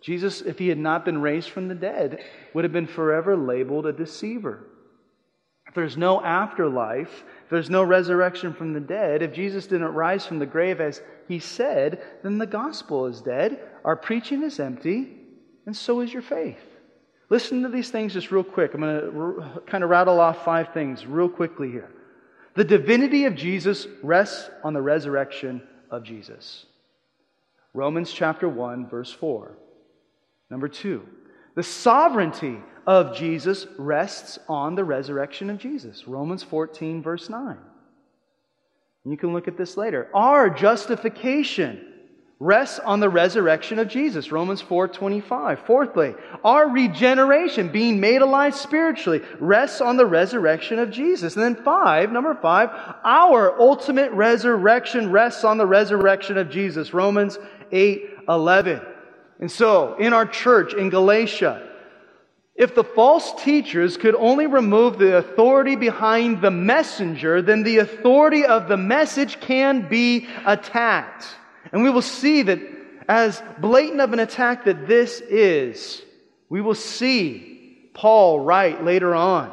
Jesus, 0.00 0.40
if 0.40 0.58
he 0.58 0.68
had 0.68 0.78
not 0.78 1.04
been 1.04 1.20
raised 1.22 1.50
from 1.50 1.68
the 1.68 1.74
dead, 1.74 2.18
would 2.52 2.64
have 2.64 2.72
been 2.72 2.88
forever 2.88 3.36
labeled 3.36 3.86
a 3.86 3.92
deceiver. 3.92 4.66
If 5.68 5.74
there's 5.74 5.96
no 5.96 6.20
afterlife, 6.20 7.24
if 7.44 7.50
there's 7.50 7.70
no 7.70 7.84
resurrection 7.84 8.52
from 8.52 8.72
the 8.72 8.80
dead, 8.80 9.22
if 9.22 9.32
Jesus 9.32 9.68
didn't 9.68 9.94
rise 9.94 10.26
from 10.26 10.40
the 10.40 10.46
grave 10.46 10.80
as 10.80 11.00
he 11.28 11.38
said, 11.38 12.02
then 12.24 12.38
the 12.38 12.46
gospel 12.46 13.06
is 13.06 13.20
dead, 13.20 13.60
our 13.84 13.94
preaching 13.94 14.42
is 14.42 14.58
empty, 14.58 15.16
and 15.64 15.76
so 15.76 16.00
is 16.00 16.12
your 16.12 16.22
faith. 16.22 16.58
Listen 17.28 17.62
to 17.62 17.68
these 17.68 17.90
things 17.90 18.14
just 18.14 18.32
real 18.32 18.42
quick. 18.42 18.74
I'm 18.74 18.80
going 18.80 19.00
to 19.00 19.62
kind 19.68 19.84
of 19.84 19.90
rattle 19.90 20.18
off 20.18 20.44
five 20.44 20.72
things 20.74 21.06
real 21.06 21.28
quickly 21.28 21.70
here. 21.70 21.92
The 22.60 22.64
divinity 22.64 23.24
of 23.24 23.36
Jesus 23.36 23.86
rests 24.02 24.50
on 24.62 24.74
the 24.74 24.82
resurrection 24.82 25.62
of 25.90 26.02
Jesus. 26.02 26.66
Romans 27.72 28.12
chapter 28.12 28.50
1, 28.50 28.86
verse 28.86 29.10
4. 29.10 29.56
Number 30.50 30.68
two, 30.68 31.08
the 31.54 31.62
sovereignty 31.62 32.58
of 32.86 33.16
Jesus 33.16 33.66
rests 33.78 34.38
on 34.46 34.74
the 34.74 34.84
resurrection 34.84 35.48
of 35.48 35.56
Jesus. 35.56 36.06
Romans 36.06 36.42
14, 36.42 37.02
verse 37.02 37.30
9. 37.30 37.56
You 39.06 39.16
can 39.16 39.32
look 39.32 39.48
at 39.48 39.56
this 39.56 39.78
later. 39.78 40.10
Our 40.12 40.50
justification 40.50 41.89
rests 42.40 42.78
on 42.78 43.00
the 43.00 43.08
resurrection 43.08 43.78
of 43.78 43.86
Jesus. 43.86 44.32
Romans 44.32 44.62
4:25. 44.62 45.60
Fourthly, 45.66 46.14
our 46.42 46.70
regeneration, 46.70 47.68
being 47.68 48.00
made 48.00 48.22
alive 48.22 48.54
spiritually, 48.56 49.20
rests 49.38 49.82
on 49.82 49.98
the 49.98 50.06
resurrection 50.06 50.78
of 50.78 50.90
Jesus. 50.90 51.36
And 51.36 51.44
then 51.44 51.62
5, 51.62 52.10
number 52.10 52.34
5, 52.34 52.70
our 53.04 53.60
ultimate 53.60 54.10
resurrection 54.12 55.12
rests 55.12 55.44
on 55.44 55.58
the 55.58 55.66
resurrection 55.66 56.38
of 56.38 56.48
Jesus. 56.48 56.94
Romans 56.94 57.38
8:11. 57.72 58.80
And 59.38 59.50
so, 59.50 59.94
in 59.98 60.14
our 60.14 60.26
church 60.26 60.72
in 60.72 60.88
Galatia, 60.88 61.62
if 62.56 62.74
the 62.74 62.84
false 62.84 63.42
teachers 63.42 63.98
could 63.98 64.14
only 64.14 64.46
remove 64.46 64.98
the 64.98 65.18
authority 65.18 65.76
behind 65.76 66.40
the 66.40 66.50
messenger, 66.50 67.42
then 67.42 67.62
the 67.62 67.78
authority 67.78 68.44
of 68.46 68.66
the 68.66 68.76
message 68.76 69.40
can 69.40 69.88
be 69.88 70.26
attacked. 70.46 71.36
And 71.72 71.82
we 71.82 71.90
will 71.90 72.02
see 72.02 72.42
that 72.42 72.60
as 73.08 73.42
blatant 73.58 74.00
of 74.00 74.12
an 74.12 74.20
attack 74.20 74.64
that 74.64 74.86
this 74.86 75.20
is, 75.20 76.02
we 76.48 76.60
will 76.60 76.74
see 76.74 77.90
Paul 77.94 78.40
write 78.40 78.84
later 78.84 79.14
on, 79.14 79.52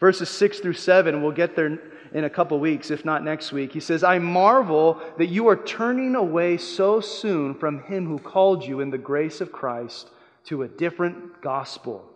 verses 0.00 0.28
6 0.28 0.60
through 0.60 0.74
7. 0.74 1.22
We'll 1.22 1.32
get 1.32 1.56
there 1.56 1.78
in 2.12 2.24
a 2.24 2.30
couple 2.30 2.58
weeks, 2.58 2.90
if 2.90 3.04
not 3.04 3.24
next 3.24 3.52
week. 3.52 3.72
He 3.72 3.80
says, 3.80 4.02
I 4.02 4.18
marvel 4.18 5.00
that 5.18 5.26
you 5.26 5.48
are 5.48 5.56
turning 5.56 6.14
away 6.14 6.56
so 6.56 7.00
soon 7.00 7.54
from 7.54 7.82
him 7.82 8.06
who 8.06 8.18
called 8.18 8.64
you 8.64 8.80
in 8.80 8.90
the 8.90 8.98
grace 8.98 9.40
of 9.40 9.52
Christ 9.52 10.08
to 10.44 10.62
a 10.62 10.68
different 10.68 11.42
gospel, 11.42 12.08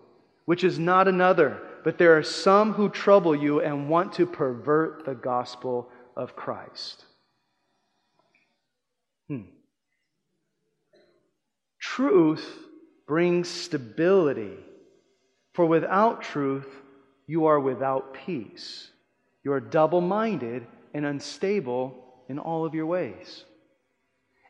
which 0.45 0.65
is 0.65 0.79
not 0.79 1.09
another, 1.09 1.61
but 1.85 1.99
there 1.99 2.17
are 2.17 2.23
some 2.23 2.73
who 2.73 2.89
trouble 2.89 3.35
you 3.35 3.61
and 3.61 3.89
want 3.89 4.13
to 4.15 4.27
pervert 4.27 5.05
the 5.05 5.15
gospel 5.15 5.91
of 6.17 6.37
Christ. 6.37 7.05
Truth 11.81 12.47
brings 13.07 13.49
stability, 13.49 14.57
for 15.55 15.67
without 15.67 16.23
truth, 16.23 16.69
you 17.27 17.47
are 17.47 17.59
without 17.59 18.15
peace. 18.15 18.91
You 19.43 19.53
are 19.53 19.61
double 19.61 20.01
minded 20.01 20.67
and 20.95 21.07
unstable 21.07 22.05
in 22.29 22.39
all 22.39 22.65
of 22.65 22.75
your 22.75 22.87
ways. 22.87 23.45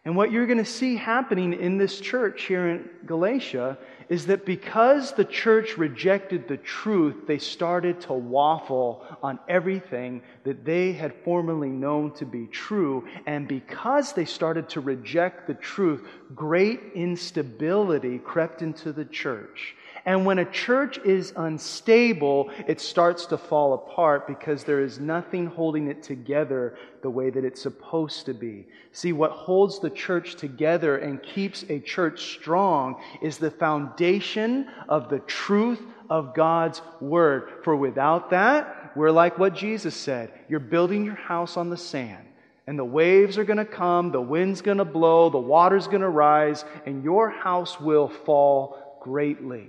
And 0.04 0.16
what 0.16 0.32
you're 0.32 0.46
going 0.46 0.58
to 0.58 0.64
see 0.64 0.96
happening 0.96 1.52
in 1.52 1.78
this 1.78 2.00
church 2.00 2.42
here 2.42 2.68
in 2.68 2.88
Galatia 3.06 3.78
is 4.10 4.26
that 4.26 4.44
because 4.44 5.12
the 5.12 5.24
church 5.24 5.78
rejected 5.78 6.48
the 6.48 6.56
truth, 6.56 7.28
they 7.28 7.38
started 7.38 8.00
to 8.00 8.12
waffle 8.12 9.06
on 9.22 9.38
everything 9.48 10.20
that 10.42 10.64
they 10.64 10.92
had 10.92 11.14
formerly 11.24 11.68
known 11.68 12.12
to 12.12 12.26
be 12.26 12.48
true. 12.48 13.06
And 13.26 13.46
because 13.46 14.12
they 14.12 14.24
started 14.24 14.68
to 14.70 14.80
reject 14.80 15.46
the 15.46 15.54
truth, 15.54 16.06
great 16.34 16.80
instability 16.96 18.18
crept 18.18 18.62
into 18.62 18.92
the 18.92 19.04
church. 19.04 19.76
And 20.04 20.24
when 20.24 20.38
a 20.38 20.50
church 20.50 20.98
is 21.04 21.32
unstable, 21.36 22.50
it 22.66 22.80
starts 22.80 23.26
to 23.26 23.38
fall 23.38 23.74
apart 23.74 24.26
because 24.26 24.64
there 24.64 24.80
is 24.80 24.98
nothing 24.98 25.46
holding 25.46 25.88
it 25.88 26.02
together 26.02 26.76
the 27.02 27.10
way 27.10 27.30
that 27.30 27.44
it's 27.44 27.62
supposed 27.62 28.26
to 28.26 28.34
be. 28.34 28.66
See, 28.92 29.12
what 29.12 29.32
holds 29.32 29.78
the 29.78 29.90
church 29.90 30.36
together 30.36 30.98
and 30.98 31.22
keeps 31.22 31.64
a 31.68 31.80
church 31.80 32.34
strong 32.34 33.00
is 33.22 33.38
the 33.38 33.50
foundation 33.50 34.68
of 34.88 35.08
the 35.08 35.20
truth 35.20 35.80
of 36.08 36.34
God's 36.34 36.82
Word. 37.00 37.50
For 37.62 37.76
without 37.76 38.30
that, 38.30 38.92
we're 38.96 39.10
like 39.10 39.38
what 39.38 39.54
Jesus 39.54 39.94
said 39.94 40.32
you're 40.48 40.60
building 40.60 41.04
your 41.04 41.14
house 41.14 41.56
on 41.56 41.70
the 41.70 41.76
sand. 41.76 42.26
And 42.66 42.78
the 42.78 42.84
waves 42.84 43.36
are 43.36 43.44
going 43.44 43.58
to 43.58 43.64
come, 43.64 44.12
the 44.12 44.20
wind's 44.20 44.62
going 44.62 44.78
to 44.78 44.84
blow, 44.84 45.28
the 45.28 45.38
water's 45.38 45.86
going 45.86 46.02
to 46.02 46.08
rise, 46.08 46.64
and 46.86 47.02
your 47.02 47.28
house 47.28 47.80
will 47.80 48.08
fall 48.08 48.98
greatly. 49.02 49.68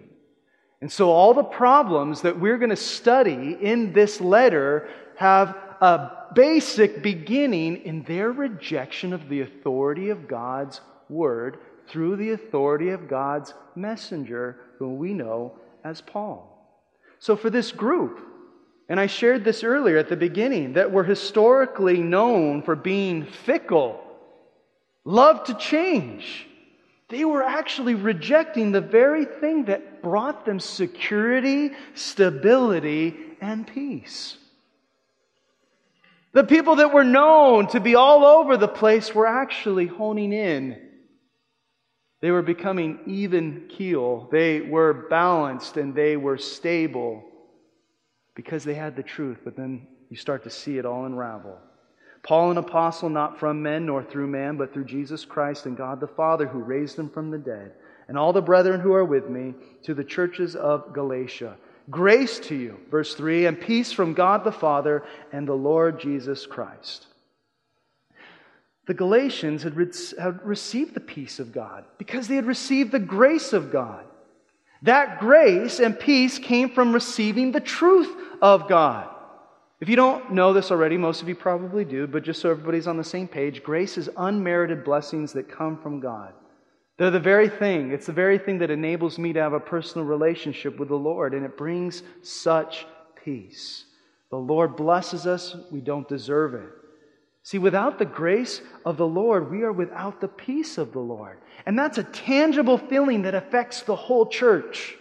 And 0.82 0.92
so, 0.92 1.10
all 1.10 1.34
the 1.34 1.44
problems 1.44 2.22
that 2.22 2.40
we're 2.40 2.58
going 2.58 2.72
to 2.72 2.76
study 2.76 3.56
in 3.62 3.94
this 3.94 4.20
letter 4.20 4.90
have 5.16 5.50
a 5.80 6.12
basic 6.34 7.04
beginning 7.04 7.78
in 7.78 8.04
their 8.04 8.32
rejection 8.32 9.14
of 9.14 9.30
the 9.30 9.42
authority 9.42 10.10
of 10.10 10.28
God's 10.28 10.82
word 11.08 11.60
through 11.88 12.16
the 12.16 12.32
authority 12.32 12.90
of 12.90 13.08
God's 13.08 13.54
messenger, 13.76 14.58
whom 14.80 14.98
we 14.98 15.14
know 15.14 15.54
as 15.84 16.02
Paul. 16.02 16.48
So, 17.20 17.36
for 17.36 17.52
this 17.52 17.72
group, 17.72 18.20
and 18.90 19.00
I 19.00 19.06
shared 19.06 19.44
this 19.44 19.64
earlier 19.64 19.98
at 19.98 20.10
the 20.10 20.16
beginning, 20.16 20.74
that 20.74 20.92
were 20.92 21.04
historically 21.04 22.00
known 22.00 22.64
for 22.64 22.76
being 22.76 23.26
fickle, 23.26 24.04
love 25.06 25.44
to 25.46 25.54
change, 25.54 26.48
They 27.12 27.26
were 27.26 27.44
actually 27.44 27.94
rejecting 27.94 28.72
the 28.72 28.80
very 28.80 29.26
thing 29.26 29.66
that 29.66 30.02
brought 30.02 30.46
them 30.46 30.62
security, 30.62 31.72
stability, 31.94 33.18
and 33.42 33.68
peace. 33.68 34.38
The 36.32 36.46
people 36.46 36.78
that 36.78 36.94
were 36.94 37.04
known 37.04 37.68
to 37.68 37.82
be 37.82 37.96
all 37.96 38.24
over 38.24 38.56
the 38.56 38.70
place 38.70 39.14
were 39.14 39.28
actually 39.28 39.88
honing 39.88 40.32
in. 40.32 40.82
They 42.22 42.32
were 42.32 42.42
becoming 42.42 43.00
even 43.06 43.68
keel. 43.68 44.30
They 44.32 44.62
were 44.62 44.94
balanced 45.10 45.76
and 45.76 45.94
they 45.94 46.16
were 46.16 46.38
stable 46.38 47.26
because 48.36 48.64
they 48.64 48.76
had 48.76 48.96
the 48.96 49.04
truth. 49.04 49.40
But 49.44 49.58
then 49.58 49.86
you 50.10 50.16
start 50.16 50.44
to 50.44 50.50
see 50.50 50.78
it 50.78 50.86
all 50.86 51.06
unravel. 51.06 51.60
Paul, 52.24 52.52
an 52.52 52.58
apostle, 52.58 53.10
not 53.10 53.40
from 53.40 53.64
men 53.64 53.88
nor 53.88 54.04
through 54.04 54.28
man, 54.28 54.58
but 54.58 54.74
through 54.74 54.86
Jesus 54.86 55.26
Christ 55.26 55.66
and 55.66 55.76
God 55.76 56.00
the 56.00 56.08
Father 56.08 56.48
who 56.48 56.60
raised 56.60 56.98
him 56.98 57.10
from 57.10 57.32
the 57.32 57.38
dead, 57.38 57.72
and 58.08 58.18
all 58.18 58.34
the 58.34 58.42
brethren 58.42 58.80
who 58.80 58.94
are 58.94 59.06
with 59.06 59.30
me, 59.30 59.54
to 59.84 59.94
the 59.94 60.04
churches 60.04 60.56
of 60.56 60.94
Galatia. 60.94 61.58
Grace 61.90 62.40
to 62.40 62.56
you, 62.56 62.80
verse 62.92 63.16
3, 63.16 63.48
and 63.48 63.60
peace 63.60 63.92
from 63.92 64.14
God 64.14 64.44
the 64.44 64.52
Father 64.52 65.04
and 65.32 65.48
the 65.48 65.54
Lord 65.54 66.00
Jesus 66.00 66.46
Christ. 66.46 67.08
The 68.86 68.94
Galatians 68.94 69.64
had, 69.64 69.76
re- 69.76 69.92
had 70.20 70.46
received 70.46 70.94
the 70.94 71.00
peace 71.00 71.40
of 71.40 71.52
God 71.52 71.86
because 71.98 72.28
they 72.28 72.36
had 72.36 72.46
received 72.46 72.92
the 72.92 73.00
grace 73.00 73.54
of 73.54 73.72
God. 73.72 74.06
That 74.84 75.20
grace 75.20 75.80
and 75.80 76.00
peace 76.00 76.40
came 76.40 76.70
from 76.70 76.94
receiving 76.94 77.52
the 77.52 77.60
truth 77.60 78.14
of 78.42 78.68
God. 78.68 79.08
If 79.82 79.90
you 79.90 79.96
don't 79.96 80.32
know 80.32 80.54
this 80.54 80.70
already, 80.70 80.96
most 80.96 81.24
of 81.24 81.28
you 81.28 81.34
probably 81.34 81.84
do, 81.84 82.06
but 82.06 82.24
just 82.24 82.40
so 82.40 82.52
everybody's 82.52 82.86
on 82.86 82.98
the 82.98 83.04
same 83.04 83.28
page, 83.28 83.64
grace 83.64 83.98
is 83.98 84.12
unmerited 84.16 84.84
blessings 84.84 85.34
that 85.34 85.50
come 85.50 85.76
from 85.82 86.00
God. 86.00 86.34
They're 86.98 87.10
the 87.10 87.20
very 87.20 87.50
thing, 87.50 87.92
it's 87.92 88.06
the 88.06 88.14
very 88.14 88.38
thing 88.38 88.60
that 88.60 88.70
enables 88.70 89.18
me 89.18 89.34
to 89.34 89.42
have 89.42 89.54
a 89.54 89.60
personal 89.60 90.06
relationship 90.06 90.78
with 90.78 90.90
the 90.90 90.96
Lord, 90.96 91.34
and 91.34 91.44
it 91.44 91.58
brings 91.58 92.04
such 92.22 92.86
peace. 93.26 93.86
The 94.30 94.38
Lord 94.38 94.76
blesses 94.76 95.26
us, 95.26 95.56
we 95.72 95.82
don't 95.82 96.08
deserve 96.08 96.54
it. 96.54 96.70
See, 97.42 97.58
without 97.58 97.98
the 97.98 98.06
grace 98.06 98.62
of 98.86 98.98
the 98.98 99.08
Lord, 99.08 99.50
we 99.50 99.64
are 99.64 99.74
without 99.74 100.22
the 100.22 100.28
peace 100.28 100.78
of 100.78 100.92
the 100.92 101.00
Lord. 101.00 101.40
And 101.66 101.78
that's 101.78 101.98
a 101.98 102.04
tangible 102.04 102.78
feeling 102.78 103.24
that 103.24 103.34
affects 103.34 103.82
the 103.82 103.96
whole 103.96 104.28
church. 104.28 104.96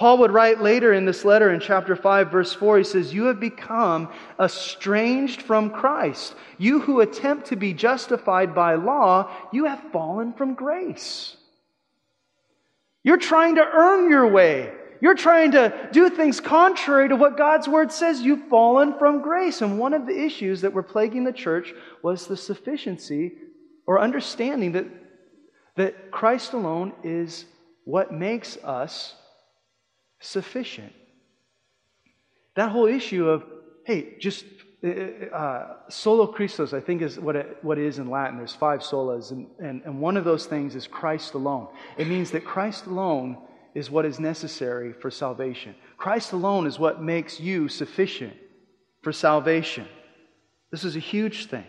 Paul 0.00 0.16
would 0.20 0.32
write 0.32 0.62
later 0.62 0.94
in 0.94 1.04
this 1.04 1.26
letter 1.26 1.52
in 1.52 1.60
chapter 1.60 1.94
5, 1.94 2.32
verse 2.32 2.54
4, 2.54 2.78
he 2.78 2.84
says, 2.84 3.12
You 3.12 3.24
have 3.24 3.38
become 3.38 4.08
estranged 4.40 5.42
from 5.42 5.68
Christ. 5.68 6.34
You 6.56 6.80
who 6.80 7.00
attempt 7.00 7.48
to 7.48 7.56
be 7.56 7.74
justified 7.74 8.54
by 8.54 8.76
law, 8.76 9.30
you 9.52 9.66
have 9.66 9.92
fallen 9.92 10.32
from 10.32 10.54
grace. 10.54 11.36
You're 13.02 13.18
trying 13.18 13.56
to 13.56 13.60
earn 13.62 14.08
your 14.08 14.26
way. 14.26 14.72
You're 15.02 15.16
trying 15.16 15.50
to 15.50 15.90
do 15.92 16.08
things 16.08 16.40
contrary 16.40 17.10
to 17.10 17.16
what 17.16 17.36
God's 17.36 17.68
word 17.68 17.92
says. 17.92 18.22
You've 18.22 18.48
fallen 18.48 18.98
from 18.98 19.20
grace. 19.20 19.60
And 19.60 19.78
one 19.78 19.92
of 19.92 20.06
the 20.06 20.18
issues 20.18 20.62
that 20.62 20.72
were 20.72 20.82
plaguing 20.82 21.24
the 21.24 21.30
church 21.30 21.74
was 22.02 22.26
the 22.26 22.38
sufficiency 22.38 23.32
or 23.86 24.00
understanding 24.00 24.72
that, 24.72 24.86
that 25.76 26.10
Christ 26.10 26.54
alone 26.54 26.94
is 27.04 27.44
what 27.84 28.14
makes 28.14 28.56
us 28.64 29.14
sufficient. 30.20 30.92
That 32.54 32.70
whole 32.70 32.86
issue 32.86 33.28
of, 33.28 33.44
hey, 33.84 34.16
just 34.18 34.44
uh, 34.84 34.88
uh, 35.34 35.76
solo 35.88 36.26
Christos, 36.26 36.72
I 36.72 36.80
think 36.80 37.02
is 37.02 37.18
what 37.18 37.36
it, 37.36 37.58
what 37.62 37.78
it 37.78 37.84
is 37.84 37.98
in 37.98 38.10
Latin. 38.10 38.38
There's 38.38 38.54
five 38.54 38.80
solas, 38.80 39.30
and, 39.30 39.46
and, 39.58 39.82
and 39.84 40.00
one 40.00 40.16
of 40.16 40.24
those 40.24 40.46
things 40.46 40.74
is 40.74 40.86
Christ 40.86 41.34
alone. 41.34 41.68
It 41.96 42.06
means 42.06 42.30
that 42.30 42.44
Christ 42.44 42.86
alone 42.86 43.38
is 43.74 43.90
what 43.90 44.04
is 44.04 44.18
necessary 44.18 44.92
for 44.92 45.10
salvation. 45.10 45.74
Christ 45.96 46.32
alone 46.32 46.66
is 46.66 46.78
what 46.78 47.02
makes 47.02 47.38
you 47.38 47.68
sufficient 47.68 48.34
for 49.02 49.12
salvation. 49.12 49.86
This 50.70 50.84
is 50.84 50.96
a 50.96 51.00
huge 51.00 51.46
thing. 51.46 51.64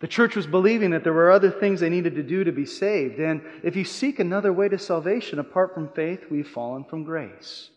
The 0.00 0.08
church 0.08 0.34
was 0.34 0.46
believing 0.46 0.90
that 0.90 1.04
there 1.04 1.12
were 1.12 1.30
other 1.30 1.50
things 1.50 1.80
they 1.80 1.90
needed 1.90 2.14
to 2.14 2.22
do 2.22 2.42
to 2.42 2.52
be 2.52 2.64
saved. 2.64 3.20
And 3.20 3.42
if 3.62 3.76
you 3.76 3.84
seek 3.84 4.18
another 4.18 4.52
way 4.52 4.68
to 4.68 4.78
salvation 4.78 5.38
apart 5.38 5.74
from 5.74 5.90
faith, 5.90 6.24
we've 6.30 6.48
fallen 6.48 6.84
from 6.84 7.04
grace. 7.04 7.70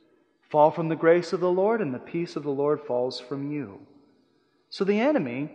Fall 0.49 0.71
from 0.71 0.87
the 0.87 0.95
grace 0.95 1.33
of 1.33 1.41
the 1.41 1.51
Lord, 1.51 1.81
and 1.81 1.93
the 1.93 1.99
peace 1.99 2.37
of 2.37 2.43
the 2.43 2.49
Lord 2.49 2.79
falls 2.87 3.19
from 3.19 3.51
you. 3.51 3.79
So 4.69 4.85
the 4.85 4.99
enemy 4.99 5.51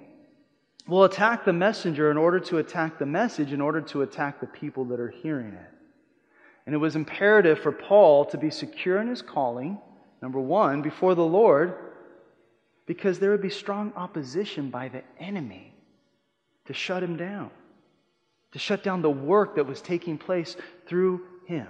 will 0.87 1.05
attack 1.05 1.45
the 1.45 1.53
messenger 1.53 2.11
in 2.11 2.19
order 2.19 2.41
to 2.41 2.59
attack 2.59 2.99
the 2.99 3.07
message, 3.07 3.53
in 3.53 3.63
order 3.63 3.81
to 3.81 4.03
attack 4.03 4.41
the 4.41 4.47
people 4.47 4.85
that 4.87 5.01
are 5.01 5.09
hearing 5.09 5.55
it. 5.55 5.75
And 6.67 6.75
it 6.75 6.79
was 6.79 6.97
imperative 6.97 7.61
for 7.61 7.73
Paul 7.73 8.27
to 8.27 8.37
be 8.37 8.51
secure 8.51 9.01
in 9.01 9.09
his 9.09 9.23
calling, 9.23 9.79
number 10.21 10.39
one, 10.39 10.83
before 10.83 11.15
the 11.15 11.25
Lord, 11.25 11.75
because 12.85 13.19
there 13.19 13.31
would 13.31 13.41
be 13.41 13.49
strong 13.49 13.93
opposition 13.97 14.69
by 14.69 14.89
the 14.89 15.03
enemy 15.19 15.78
to 16.69 16.75
shut 16.75 17.03
him 17.03 17.17
down, 17.17 17.51
to 18.53 18.59
shut 18.59 18.85
down 18.85 19.01
the 19.01 19.11
work 19.11 19.57
that 19.57 19.67
was 19.67 19.81
taking 19.81 20.19
place 20.19 20.55
through 20.87 21.23
him. 21.47 21.67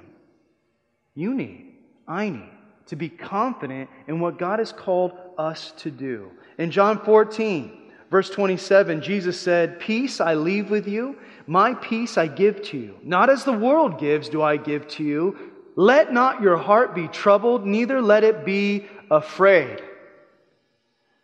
You 1.14 1.34
need, 1.34 1.74
I 2.08 2.28
need, 2.30 2.50
to 2.86 2.96
be 2.96 3.08
confident 3.08 3.88
in 4.08 4.18
what 4.18 4.40
God 4.40 4.58
has 4.58 4.72
called 4.72 5.12
us 5.38 5.72
to 5.78 5.92
do. 5.92 6.32
In 6.58 6.72
John 6.72 6.98
14, 7.04 7.92
verse 8.10 8.28
27, 8.28 9.00
Jesus 9.00 9.40
said, 9.40 9.78
Peace 9.78 10.20
I 10.20 10.34
leave 10.34 10.68
with 10.68 10.88
you, 10.88 11.16
my 11.46 11.74
peace 11.74 12.18
I 12.18 12.26
give 12.26 12.60
to 12.62 12.76
you. 12.76 12.96
Not 13.04 13.30
as 13.30 13.44
the 13.44 13.52
world 13.52 14.00
gives, 14.00 14.28
do 14.28 14.42
I 14.42 14.56
give 14.56 14.88
to 14.88 15.04
you. 15.04 15.38
Let 15.76 16.12
not 16.12 16.42
your 16.42 16.56
heart 16.56 16.92
be 16.92 17.06
troubled, 17.06 17.64
neither 17.64 18.02
let 18.02 18.24
it 18.24 18.44
be 18.44 18.88
afraid. 19.12 19.80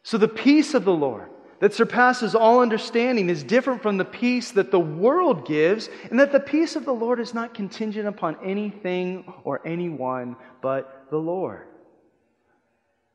So 0.04 0.16
the 0.16 0.28
peace 0.28 0.74
of 0.74 0.84
the 0.84 0.92
Lord 0.92 1.28
that 1.60 1.74
surpasses 1.74 2.34
all 2.34 2.60
understanding 2.60 3.28
is 3.28 3.42
different 3.42 3.82
from 3.82 3.96
the 3.96 4.04
peace 4.04 4.50
that 4.52 4.70
the 4.70 4.80
world 4.80 5.46
gives, 5.46 5.88
and 6.10 6.20
that 6.20 6.32
the 6.32 6.40
peace 6.40 6.76
of 6.76 6.84
the 6.84 6.92
Lord 6.92 7.20
is 7.20 7.34
not 7.34 7.54
contingent 7.54 8.08
upon 8.08 8.36
anything 8.44 9.32
or 9.44 9.66
anyone 9.66 10.36
but 10.60 11.06
the 11.10 11.18
Lord. 11.18 11.66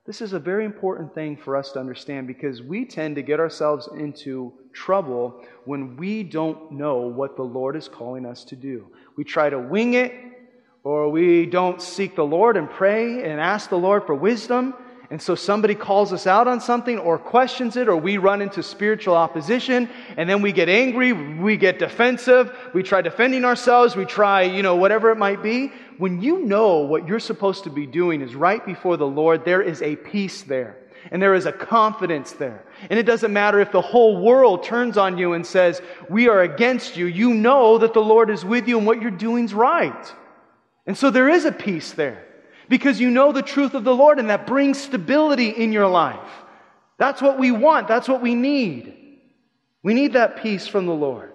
This 0.06 0.22
is 0.22 0.34
a 0.34 0.40
very 0.40 0.66
important 0.66 1.14
thing 1.14 1.38
for 1.38 1.56
us 1.56 1.72
to 1.74 1.80
understand 1.80 2.26
because 2.26 2.64
we 2.64 2.84
tend 2.84 3.16
to 3.18 3.22
get 3.22 3.40
ourselves 3.40 3.88
into 3.96 4.52
trouble 4.74 5.46
when 5.66 5.98
we 5.98 6.24
don't 6.24 6.72
know 6.72 7.02
what 7.02 7.36
the 7.36 7.44
Lord 7.44 7.76
is 7.76 7.88
calling 7.88 8.26
us 8.26 8.44
to 8.46 8.56
do. 8.56 8.88
We 9.16 9.24
try 9.24 9.52
to 9.52 9.60
wing 9.60 9.94
it, 9.94 10.12
or 10.84 11.10
we 11.10 11.46
don't 11.46 11.80
seek 11.80 12.16
the 12.16 12.26
Lord 12.26 12.58
and 12.58 12.68
pray 12.68 13.24
and 13.24 13.40
ask 13.40 13.70
the 13.70 13.78
Lord 13.78 14.08
for 14.08 14.16
wisdom. 14.16 14.74
And 15.12 15.20
so 15.20 15.34
somebody 15.34 15.74
calls 15.74 16.14
us 16.14 16.28
out 16.28 16.48
on 16.48 16.62
something 16.62 17.00
or 17.00 17.18
questions 17.18 17.76
it, 17.78 17.88
or 17.88 17.98
we 17.98 18.18
run 18.18 18.44
into 18.44 18.62
spiritual 18.62 19.16
opposition, 19.16 19.90
and 20.18 20.30
then 20.30 20.44
we 20.44 20.52
get 20.52 20.70
angry, 20.70 21.14
we 21.14 21.58
get 21.58 21.80
defensive, 21.80 22.56
we 22.76 22.84
try 22.84 23.02
defending 23.02 23.44
ourselves, 23.44 23.96
we 23.96 24.06
try, 24.06 24.44
you 24.44 24.62
know, 24.62 24.76
whatever 24.76 25.10
it 25.10 25.18
might 25.18 25.42
be. 25.42 25.72
When 25.98 26.22
you 26.22 26.46
know 26.46 26.80
what 26.80 27.08
you're 27.08 27.20
supposed 27.20 27.64
to 27.64 27.72
be 27.72 27.88
doing 27.88 28.22
is 28.22 28.36
right 28.36 28.64
before 28.64 28.98
the 28.98 29.08
Lord, 29.08 29.46
there 29.46 29.64
is 29.64 29.82
a 29.82 29.96
peace 29.96 30.44
there. 30.44 30.78
And 31.12 31.22
there 31.22 31.34
is 31.34 31.46
a 31.46 31.54
confidence 31.54 32.34
there. 32.34 32.66
And 32.90 33.00
it 33.00 33.04
doesn't 33.04 33.34
matter 33.34 33.60
if 33.62 33.72
the 33.72 33.82
whole 33.82 34.22
world 34.22 34.64
turns 34.64 34.98
on 34.98 35.18
you 35.18 35.34
and 35.34 35.46
says, 35.46 35.82
We 36.10 36.28
are 36.28 36.42
against 36.42 36.98
you. 36.98 37.06
You 37.06 37.34
know 37.34 37.78
that 37.78 37.94
the 37.94 38.02
Lord 38.02 38.30
is 38.30 38.44
with 38.44 38.68
you 38.68 38.78
and 38.78 38.86
what 38.86 39.02
you're 39.02 39.10
doing 39.10 39.46
is 39.46 39.54
right. 39.54 40.14
And 40.86 40.98
so 40.98 41.10
there 41.10 41.30
is 41.30 41.46
a 41.46 41.54
peace 41.54 41.94
there 41.94 42.29
because 42.70 43.00
you 43.02 43.10
know 43.10 43.32
the 43.32 43.42
truth 43.42 43.74
of 43.74 43.84
the 43.84 43.94
Lord 43.94 44.20
and 44.20 44.30
that 44.30 44.48
brings 44.48 44.80
stability 44.80 45.50
in 45.50 45.74
your 45.74 45.88
life. 45.88 46.30
That's 46.98 47.22
what 47.22 47.40
we 47.40 47.52
want. 47.52 47.88
That's 47.88 48.08
what 48.08 48.22
we 48.22 48.36
need. 48.36 48.96
We 49.84 49.94
need 49.94 50.14
that 50.14 50.42
peace 50.42 50.68
from 50.68 50.86
the 50.86 50.94
Lord. 50.94 51.32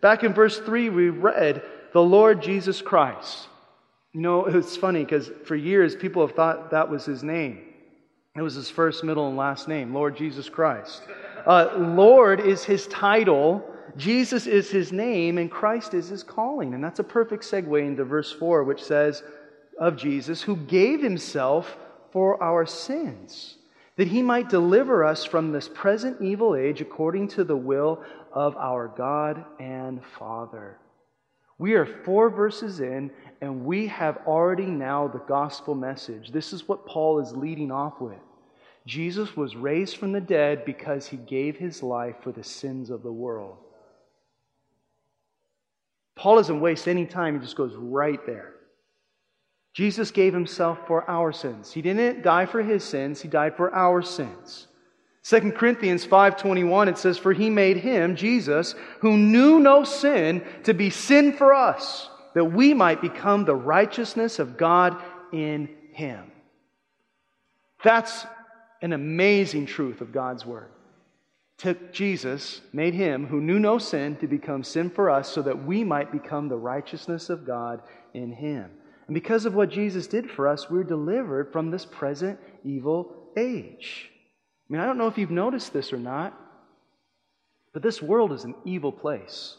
Back 0.00 0.22
in 0.22 0.34
verse 0.34 0.58
3, 0.58 0.90
we 0.90 1.08
read 1.08 1.62
the 1.92 2.02
Lord 2.02 2.42
Jesus 2.42 2.82
Christ. 2.82 3.48
You 4.12 4.20
know, 4.20 4.46
it's 4.46 4.76
funny 4.76 5.04
because 5.04 5.30
for 5.44 5.56
years 5.56 5.96
people 5.96 6.26
have 6.26 6.36
thought 6.36 6.70
that 6.70 6.90
was 6.90 7.04
his 7.04 7.22
name. 7.22 7.62
It 8.36 8.42
was 8.42 8.54
his 8.54 8.68
first, 8.68 9.02
middle, 9.02 9.28
and 9.28 9.36
last 9.36 9.66
name, 9.66 9.94
Lord 9.94 10.16
Jesus 10.16 10.48
Christ. 10.48 11.02
Uh, 11.46 11.70
Lord 11.76 12.40
is 12.40 12.64
his 12.64 12.86
title, 12.88 13.64
Jesus 13.96 14.46
is 14.46 14.70
his 14.70 14.92
name, 14.92 15.38
and 15.38 15.50
Christ 15.50 15.94
is 15.94 16.08
his 16.08 16.22
calling. 16.22 16.74
And 16.74 16.84
that's 16.84 16.98
a 16.98 17.04
perfect 17.04 17.44
segue 17.44 17.80
into 17.86 18.04
verse 18.04 18.32
4, 18.32 18.64
which 18.64 18.82
says, 18.82 19.22
of 19.78 19.96
Jesus, 19.96 20.42
who 20.42 20.56
gave 20.56 21.02
himself 21.02 21.76
for 22.12 22.42
our 22.42 22.66
sins, 22.66 23.58
that 23.96 24.08
he 24.08 24.22
might 24.22 24.48
deliver 24.48 25.04
us 25.04 25.24
from 25.24 25.52
this 25.52 25.68
present 25.68 26.20
evil 26.20 26.54
age 26.54 26.80
according 26.80 27.28
to 27.28 27.44
the 27.44 27.56
will 27.56 28.02
of 28.32 28.56
our 28.56 28.88
God 28.88 29.44
and 29.58 30.02
Father. 30.18 30.78
We 31.58 31.74
are 31.74 31.86
four 32.04 32.28
verses 32.28 32.80
in, 32.80 33.10
and 33.40 33.64
we 33.64 33.86
have 33.86 34.18
already 34.26 34.66
now 34.66 35.08
the 35.08 35.20
gospel 35.20 35.74
message. 35.74 36.30
This 36.30 36.52
is 36.52 36.68
what 36.68 36.86
Paul 36.86 37.20
is 37.20 37.32
leading 37.32 37.70
off 37.70 38.00
with. 38.00 38.18
Jesus 38.86 39.36
was 39.36 39.56
raised 39.56 39.96
from 39.96 40.12
the 40.12 40.20
dead 40.20 40.64
because 40.64 41.06
he 41.06 41.16
gave 41.16 41.56
his 41.56 41.82
life 41.82 42.16
for 42.22 42.30
the 42.30 42.44
sins 42.44 42.90
of 42.90 43.02
the 43.02 43.12
world. 43.12 43.56
Paul 46.14 46.36
doesn't 46.36 46.60
waste 46.60 46.88
any 46.88 47.04
time, 47.04 47.34
he 47.34 47.40
just 47.40 47.56
goes 47.56 47.74
right 47.74 48.24
there. 48.26 48.55
Jesus 49.76 50.10
gave 50.10 50.32
himself 50.32 50.78
for 50.86 51.04
our 51.06 51.32
sins. 51.32 51.70
He 51.70 51.82
didn't 51.82 52.22
die 52.22 52.46
for 52.46 52.62
his 52.62 52.82
sins, 52.82 53.20
he 53.20 53.28
died 53.28 53.58
for 53.58 53.74
our 53.74 54.00
sins. 54.00 54.68
2 55.22 55.52
Corinthians 55.52 56.06
5:21 56.06 56.88
it 56.88 56.96
says 56.96 57.18
for 57.18 57.34
he 57.34 57.50
made 57.50 57.76
him 57.76 58.16
Jesus 58.16 58.74
who 59.00 59.18
knew 59.18 59.60
no 59.60 59.84
sin 59.84 60.42
to 60.62 60.72
be 60.72 60.88
sin 60.88 61.34
for 61.34 61.52
us 61.52 62.08
that 62.32 62.46
we 62.46 62.72
might 62.72 63.02
become 63.02 63.44
the 63.44 63.54
righteousness 63.54 64.38
of 64.38 64.56
God 64.56 64.96
in 65.30 65.68
him. 65.92 66.32
That's 67.84 68.24
an 68.80 68.94
amazing 68.94 69.66
truth 69.66 70.00
of 70.00 70.10
God's 70.10 70.46
word. 70.46 70.70
Took 71.58 71.92
Jesus, 71.92 72.62
made 72.72 72.94
him 72.94 73.26
who 73.26 73.42
knew 73.42 73.58
no 73.58 73.76
sin 73.76 74.16
to 74.16 74.26
become 74.26 74.64
sin 74.64 74.88
for 74.88 75.10
us 75.10 75.30
so 75.30 75.42
that 75.42 75.66
we 75.66 75.84
might 75.84 76.12
become 76.12 76.48
the 76.48 76.56
righteousness 76.56 77.28
of 77.28 77.44
God 77.44 77.82
in 78.14 78.32
him. 78.32 78.70
And 79.06 79.14
because 79.14 79.46
of 79.46 79.54
what 79.54 79.70
Jesus 79.70 80.06
did 80.06 80.30
for 80.30 80.48
us, 80.48 80.68
we're 80.68 80.84
delivered 80.84 81.52
from 81.52 81.70
this 81.70 81.84
present 81.84 82.38
evil 82.64 83.30
age. 83.36 84.10
I 84.68 84.72
mean, 84.72 84.82
I 84.82 84.86
don't 84.86 84.98
know 84.98 85.06
if 85.06 85.16
you've 85.16 85.30
noticed 85.30 85.72
this 85.72 85.92
or 85.92 85.98
not, 85.98 86.38
but 87.72 87.82
this 87.82 88.02
world 88.02 88.32
is 88.32 88.44
an 88.44 88.54
evil 88.64 88.90
place. 88.90 89.56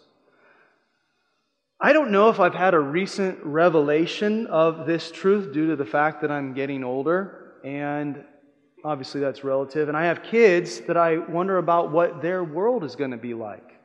I 1.79 1.93
don't 1.93 2.12
know 2.12 2.29
if 2.29 2.39
I've 2.39 2.55
had 2.55 2.73
a 2.73 2.79
recent 2.79 3.38
revelation 3.43 4.47
of 4.47 4.88
this 4.88 5.12
truth 5.12 5.53
due 5.53 5.67
to 5.67 5.75
the 5.75 5.86
fact 5.86 6.21
that 6.21 6.31
I'm 6.31 6.53
getting 6.53 6.83
older, 6.83 7.53
and 7.63 8.23
obviously 8.83 9.21
that's 9.21 9.43
relative. 9.43 9.88
And 9.88 9.95
I 9.95 10.05
have 10.05 10.23
kids 10.23 10.81
that 10.81 10.97
I 10.97 11.19
wonder 11.19 11.60
about 11.60 11.91
what 11.91 12.21
their 12.21 12.43
world 12.43 12.83
is 12.83 12.95
going 12.95 13.12
to 13.12 13.17
be 13.17 13.36
like. 13.36 13.77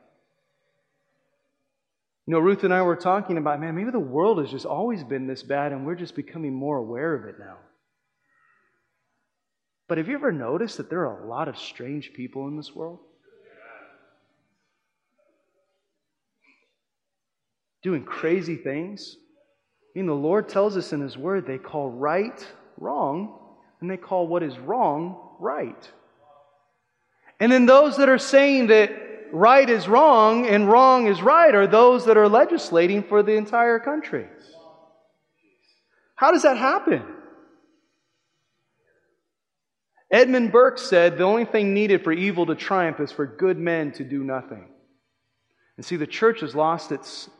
You 2.26 2.32
know, 2.32 2.38
Ruth 2.38 2.62
and 2.62 2.72
I 2.72 2.82
were 2.82 2.96
talking 2.96 3.36
about, 3.36 3.60
man, 3.60 3.74
maybe 3.74 3.90
the 3.90 3.98
world 3.98 4.38
has 4.38 4.50
just 4.50 4.64
always 4.64 5.02
been 5.02 5.26
this 5.26 5.42
bad 5.42 5.72
and 5.72 5.84
we're 5.84 5.96
just 5.96 6.14
becoming 6.14 6.54
more 6.54 6.76
aware 6.76 7.14
of 7.14 7.24
it 7.24 7.38
now. 7.38 7.56
But 9.88 9.98
have 9.98 10.08
you 10.08 10.14
ever 10.14 10.30
noticed 10.30 10.76
that 10.76 10.88
there 10.88 11.06
are 11.06 11.24
a 11.24 11.26
lot 11.26 11.48
of 11.48 11.58
strange 11.58 12.12
people 12.12 12.46
in 12.46 12.56
this 12.56 12.74
world? 12.74 13.00
Doing 17.82 18.04
crazy 18.04 18.56
things. 18.56 19.16
I 19.94 19.98
mean, 19.98 20.06
the 20.06 20.14
Lord 20.14 20.48
tells 20.48 20.76
us 20.76 20.92
in 20.92 21.00
His 21.00 21.18
Word 21.18 21.46
they 21.46 21.58
call 21.58 21.90
right 21.90 22.46
wrong 22.78 23.38
and 23.80 23.90
they 23.90 23.96
call 23.96 24.28
what 24.28 24.44
is 24.44 24.56
wrong 24.58 25.18
right. 25.40 25.90
And 27.40 27.50
then 27.50 27.66
those 27.66 27.96
that 27.96 28.08
are 28.08 28.18
saying 28.18 28.68
that 28.68 28.92
right 29.32 29.68
is 29.68 29.88
wrong 29.88 30.46
and 30.46 30.68
wrong 30.68 31.06
is 31.06 31.22
right 31.22 31.54
are 31.54 31.66
those 31.66 32.04
that 32.06 32.16
are 32.16 32.28
legislating 32.28 33.02
for 33.02 33.22
the 33.22 33.32
entire 33.32 33.78
country. 33.78 34.26
How 36.14 36.30
does 36.30 36.42
that 36.42 36.58
happen? 36.58 37.02
Edmund 40.10 40.52
Burke 40.52 40.78
said 40.78 41.16
the 41.16 41.24
only 41.24 41.46
thing 41.46 41.72
needed 41.72 42.04
for 42.04 42.12
evil 42.12 42.44
to 42.46 42.54
triumph 42.54 43.00
is 43.00 43.10
for 43.10 43.26
good 43.26 43.58
men 43.58 43.92
to 43.92 44.04
do 44.04 44.22
nothing. 44.22 44.68
And 45.76 45.86
see, 45.86 45.96
the 45.96 46.06
church 46.06 46.40
has 46.40 46.54
lost 46.54 46.92
its 46.92 47.30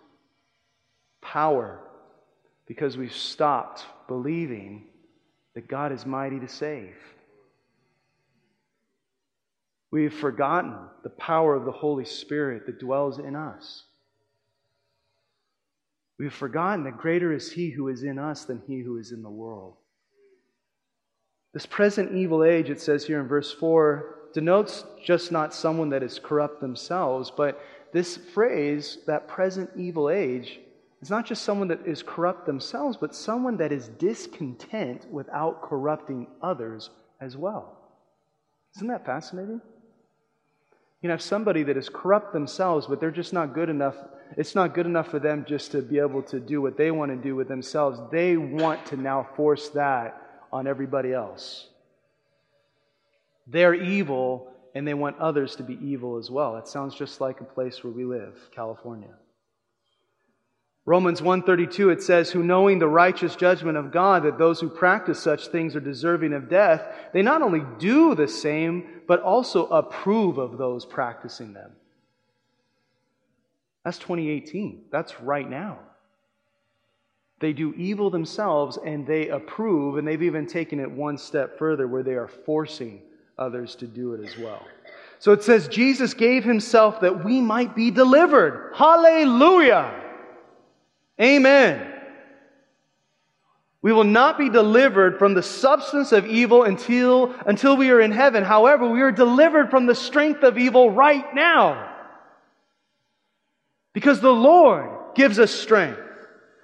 power 1.21 1.81
because 2.67 2.97
we've 2.97 3.15
stopped 3.15 3.85
believing 4.09 4.87
that 5.55 5.69
God 5.69 5.93
is 5.93 6.07
mighty 6.07 6.41
to 6.41 6.49
save. 6.49 6.97
We've 9.93 10.13
forgotten 10.13 10.75
the 11.05 11.11
power 11.11 11.55
of 11.55 11.67
the 11.67 11.71
Holy 11.71 12.07
Spirit 12.07 12.65
that 12.65 12.81
dwells 12.81 13.19
in 13.19 13.37
us. 13.37 13.85
We've 16.19 16.33
forgotten 16.33 16.85
that 16.85 16.97
greater 16.97 17.31
is 17.33 17.53
He 17.53 17.69
who 17.69 17.89
is 17.89 18.03
in 18.03 18.19
us 18.19 18.47
than 18.47 18.63
He 18.67 18.81
who 18.81 18.97
is 18.97 19.13
in 19.13 19.23
the 19.23 19.31
world. 19.31 19.75
This 21.53 21.67
present 21.67 22.17
evil 22.17 22.43
age, 22.43 22.71
it 22.71 22.81
says 22.81 23.05
here 23.05 23.21
in 23.21 23.29
verse 23.29 23.53
4, 23.53 24.31
denotes 24.33 24.87
just 25.05 25.31
not 25.31 25.53
someone 25.53 25.91
that 25.91 26.03
is 26.03 26.19
corrupt 26.19 26.63
themselves, 26.63 27.31
but 27.31 27.61
this 27.93 28.17
phrase, 28.17 28.97
that 29.07 29.29
present 29.29 29.69
evil 29.77 30.09
age, 30.09 30.59
is 31.03 31.11
not 31.11 31.27
just 31.27 31.43
someone 31.43 31.69
that 31.69 31.87
is 31.87 32.03
corrupt 32.03 32.47
themselves, 32.47 32.97
but 32.97 33.15
someone 33.15 33.59
that 33.59 33.73
is 33.73 33.89
discontent 33.89 35.07
without 35.11 35.61
corrupting 35.61 36.29
others 36.41 36.89
as 37.21 37.37
well. 37.37 37.77
Isn't 38.77 38.89
that 38.89 39.05
fascinating? 39.05 39.61
You 41.03 41.11
have 41.11 41.21
somebody 41.21 41.65
that 41.65 41.77
is 41.77 41.89
corrupt 41.89 42.33
themselves, 42.33 42.87
but 42.87 43.01
they're 43.01 43.11
just 43.11 43.33
not 43.33 43.55
good 43.55 43.69
enough. 43.69 43.97
It's 44.37 44.55
not 44.55 44.73
good 44.73 44.87
enough 44.87 45.09
for 45.09 45.19
them 45.19 45.45
just 45.47 45.73
to 45.73 45.83
be 45.83 45.99
able 45.99 46.23
to 46.25 46.39
do 46.39 46.63
what 46.63 46.77
they 46.77 46.93
want 46.93 47.11
to 47.11 47.17
do 47.17 47.35
with 47.35 47.49
themselves. 47.49 47.99
They 48.13 48.37
want 48.37 48.87
to 48.87 48.97
now 48.97 49.29
force 49.37 49.69
that 49.71 50.21
on 50.53 50.69
everybody 50.69 51.13
else. 51.13 51.67
They're 53.49 53.75
evil, 53.75 54.53
and 54.75 54.87
they 54.87 54.95
want 54.95 55.19
others 55.19 55.57
to 55.57 55.65
be 55.65 55.77
evil 55.83 56.19
as 56.19 56.31
well. 56.31 56.55
That 56.55 56.69
sounds 56.69 56.95
just 56.95 57.21
like 57.21 57.41
a 57.41 57.45
place 57.45 57.83
where 57.83 57.93
we 57.93 58.05
live, 58.05 58.39
California. 58.55 59.15
Romans 60.85 61.23
132 61.23 61.91
it 61.91 62.03
says 62.03 62.31
who 62.31 62.43
knowing 62.43 62.79
the 62.79 62.89
righteous 62.89 63.37
judgment 63.37 63.79
of 63.79 63.93
God 63.93 64.25
that 64.25 64.39
those 64.39 64.61
who 64.61 64.69
practice 64.69 65.21
such 65.21 65.47
things 65.49 65.77
are 65.77 65.81
deserving 65.81 66.33
of 66.33 66.49
death 66.49 66.83
they 67.13 67.23
not 67.23 67.43
only 67.43 67.63
do 67.79 68.15
the 68.17 68.27
same 68.27 69.03
but 69.07 69.21
also 69.21 69.67
approve 69.67 70.39
of 70.39 70.59
those 70.59 70.85
practicing 70.85 71.53
them. 71.53 71.71
That's 73.85 73.99
2018. 73.99 74.85
That's 74.91 75.21
right 75.21 75.49
now. 75.49 75.79
They 77.41 77.53
do 77.53 77.75
evil 77.75 78.11
themselves 78.11 78.79
and 78.85 79.07
they 79.07 79.29
approve 79.29 79.99
and 79.99 80.07
they've 80.07 80.23
even 80.23 80.47
taken 80.47 80.79
it 80.79 80.91
one 80.91 81.19
step 81.19 81.59
further 81.59 81.89
where 81.89 82.05
they 82.05 82.15
are 82.15 82.29
forcing 82.29 83.03
others 83.39 83.75
to 83.77 83.87
do 83.87 84.15
it 84.15 84.25
as 84.25 84.39
well. 84.39 84.65
So 85.19 85.33
it 85.33 85.43
says 85.43 85.69
Jesus 85.69 86.15
gave 86.15 86.45
himself 86.45 87.01
that 87.01 87.25
we 87.25 87.41
might 87.41 87.75
be 87.75 87.91
delivered. 87.91 88.73
Hallelujah. 88.75 90.02
Amen. 91.21 91.93
We 93.83 93.93
will 93.93 94.05
not 94.05 94.39
be 94.39 94.49
delivered 94.49 95.19
from 95.19 95.35
the 95.35 95.43
substance 95.43 96.13
of 96.13 96.25
evil 96.25 96.63
until, 96.63 97.35
until 97.47 97.77
we 97.77 97.91
are 97.91 98.01
in 98.01 98.13
heaven. 98.13 98.45
However, 98.45 98.89
we 98.89 99.03
are 99.03 99.11
delivered 99.11 99.71
from 99.71 99.87
the 99.87 99.95
strength 99.95 100.45
of 100.45 100.57
evil 100.57 100.91
right 100.91 101.35
now. 101.35 101.91
Because 103.93 104.21
the 104.21 104.33
Lord 104.33 104.89
gives 105.17 105.41
us 105.41 105.51
strength. 105.51 105.99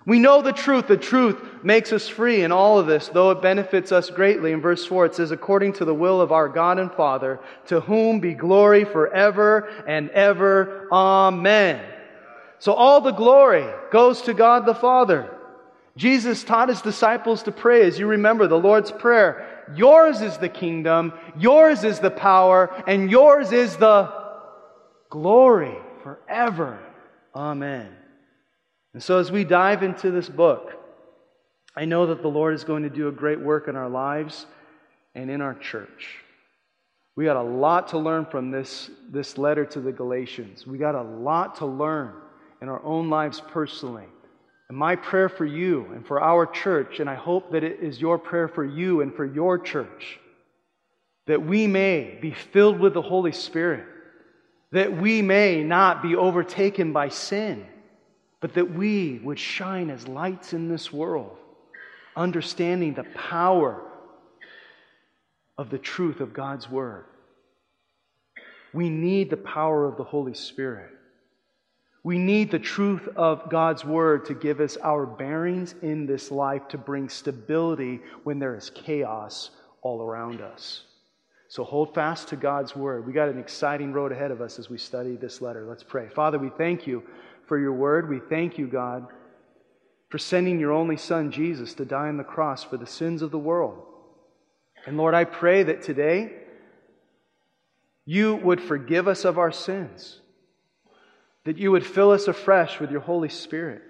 We 0.06 0.20
know 0.20 0.40
the 0.40 0.52
truth. 0.52 0.86
The 0.86 0.96
truth 0.96 1.36
makes 1.62 1.92
us 1.92 2.08
free 2.08 2.42
in 2.42 2.52
all 2.52 2.78
of 2.78 2.86
this, 2.86 3.08
though 3.08 3.32
it 3.32 3.42
benefits 3.42 3.92
us 3.92 4.08
greatly. 4.08 4.52
In 4.52 4.62
verse 4.62 4.86
4, 4.86 5.06
it 5.06 5.14
says, 5.16 5.32
according 5.32 5.74
to 5.74 5.84
the 5.84 5.92
will 5.92 6.20
of 6.20 6.32
our 6.32 6.48
God 6.48 6.78
and 6.78 6.90
Father, 6.90 7.40
to 7.66 7.80
whom 7.80 8.20
be 8.20 8.32
glory 8.32 8.84
forever 8.84 9.68
and 9.86 10.08
ever. 10.10 10.88
Amen. 10.90 11.84
So 12.58 12.72
all 12.72 13.00
the 13.00 13.12
glory 13.12 13.66
goes 13.90 14.22
to 14.22 14.34
God 14.34 14.66
the 14.66 14.74
Father. 14.74 15.34
Jesus 15.96 16.44
taught 16.44 16.68
his 16.68 16.80
disciples 16.80 17.42
to 17.42 17.52
pray, 17.52 17.86
as 17.86 17.98
you 17.98 18.06
remember 18.06 18.46
the 18.46 18.58
Lord's 18.58 18.92
Prayer. 18.92 19.64
Yours 19.74 20.20
is 20.20 20.38
the 20.38 20.48
kingdom, 20.48 21.12
yours 21.36 21.84
is 21.84 21.98
the 21.98 22.10
power, 22.10 22.72
and 22.86 23.10
yours 23.10 23.52
is 23.52 23.76
the 23.76 24.12
glory 25.10 25.76
forever. 26.02 26.78
Amen. 27.34 27.88
And 28.94 29.02
so 29.02 29.18
as 29.18 29.30
we 29.30 29.44
dive 29.44 29.82
into 29.82 30.10
this 30.10 30.28
book, 30.28 30.72
I 31.76 31.84
know 31.84 32.06
that 32.06 32.22
the 32.22 32.28
Lord 32.28 32.54
is 32.54 32.64
going 32.64 32.84
to 32.84 32.90
do 32.90 33.08
a 33.08 33.12
great 33.12 33.40
work 33.40 33.68
in 33.68 33.76
our 33.76 33.88
lives 33.88 34.46
and 35.14 35.30
in 35.30 35.40
our 35.40 35.54
church. 35.54 36.16
We 37.14 37.24
got 37.24 37.36
a 37.36 37.42
lot 37.42 37.88
to 37.88 37.98
learn 37.98 38.26
from 38.26 38.50
this, 38.50 38.90
this 39.10 39.36
letter 39.36 39.64
to 39.66 39.80
the 39.80 39.92
Galatians. 39.92 40.66
We 40.66 40.78
got 40.78 40.94
a 40.94 41.02
lot 41.02 41.56
to 41.56 41.66
learn 41.66 42.12
in 42.60 42.68
our 42.68 42.82
own 42.82 43.10
lives 43.10 43.40
personally. 43.40 44.06
And 44.68 44.76
my 44.76 44.96
prayer 44.96 45.28
for 45.28 45.46
you 45.46 45.86
and 45.94 46.06
for 46.06 46.20
our 46.20 46.46
church, 46.46 47.00
and 47.00 47.08
I 47.08 47.14
hope 47.14 47.52
that 47.52 47.64
it 47.64 47.80
is 47.80 48.00
your 48.00 48.18
prayer 48.18 48.48
for 48.48 48.64
you 48.64 49.00
and 49.00 49.14
for 49.14 49.24
your 49.24 49.58
church, 49.58 50.18
that 51.26 51.44
we 51.44 51.66
may 51.66 52.18
be 52.20 52.32
filled 52.32 52.78
with 52.78 52.94
the 52.94 53.02
Holy 53.02 53.32
Spirit, 53.32 53.86
that 54.72 55.00
we 55.00 55.22
may 55.22 55.62
not 55.64 56.02
be 56.02 56.16
overtaken 56.16 56.92
by 56.92 57.08
sin, 57.08 57.64
but 58.40 58.54
that 58.54 58.74
we 58.74 59.18
would 59.24 59.38
shine 59.38 59.90
as 59.90 60.06
lights 60.06 60.52
in 60.52 60.68
this 60.68 60.92
world, 60.92 61.36
understanding 62.14 62.94
the 62.94 63.04
power 63.04 63.82
of 65.56 65.70
the 65.70 65.78
truth 65.78 66.20
of 66.20 66.34
God's 66.34 66.68
Word. 66.70 67.06
We 68.74 68.90
need 68.90 69.30
the 69.30 69.38
power 69.38 69.86
of 69.86 69.96
the 69.96 70.04
Holy 70.04 70.34
Spirit. 70.34 70.90
We 72.08 72.16
need 72.16 72.50
the 72.50 72.58
truth 72.58 73.06
of 73.16 73.50
God's 73.50 73.84
word 73.84 74.24
to 74.24 74.34
give 74.34 74.60
us 74.60 74.78
our 74.78 75.04
bearings 75.04 75.74
in 75.82 76.06
this 76.06 76.30
life 76.30 76.66
to 76.68 76.78
bring 76.78 77.10
stability 77.10 78.00
when 78.24 78.38
there 78.38 78.56
is 78.56 78.70
chaos 78.70 79.50
all 79.82 80.00
around 80.00 80.40
us. 80.40 80.84
So 81.48 81.64
hold 81.64 81.92
fast 81.94 82.28
to 82.28 82.36
God's 82.36 82.74
word. 82.74 83.06
We 83.06 83.12
got 83.12 83.28
an 83.28 83.38
exciting 83.38 83.92
road 83.92 84.10
ahead 84.10 84.30
of 84.30 84.40
us 84.40 84.58
as 84.58 84.70
we 84.70 84.78
study 84.78 85.16
this 85.16 85.42
letter. 85.42 85.66
Let's 85.66 85.82
pray. 85.82 86.08
Father, 86.08 86.38
we 86.38 86.48
thank 86.48 86.86
you 86.86 87.02
for 87.46 87.58
your 87.58 87.74
word. 87.74 88.08
We 88.08 88.20
thank 88.20 88.56
you, 88.56 88.68
God, 88.68 89.06
for 90.08 90.16
sending 90.16 90.58
your 90.58 90.72
only 90.72 90.96
Son, 90.96 91.30
Jesus, 91.30 91.74
to 91.74 91.84
die 91.84 92.08
on 92.08 92.16
the 92.16 92.24
cross 92.24 92.64
for 92.64 92.78
the 92.78 92.86
sins 92.86 93.20
of 93.20 93.30
the 93.30 93.38
world. 93.38 93.82
And 94.86 94.96
Lord, 94.96 95.12
I 95.12 95.24
pray 95.24 95.62
that 95.62 95.82
today 95.82 96.32
you 98.06 98.36
would 98.36 98.62
forgive 98.62 99.06
us 99.08 99.26
of 99.26 99.36
our 99.36 99.52
sins, 99.52 100.20
that 101.48 101.56
you 101.56 101.72
would 101.72 101.86
fill 101.86 102.10
us 102.10 102.28
afresh 102.28 102.78
with 102.78 102.90
your 102.90 103.00
Holy 103.00 103.30
Spirit. 103.30 103.80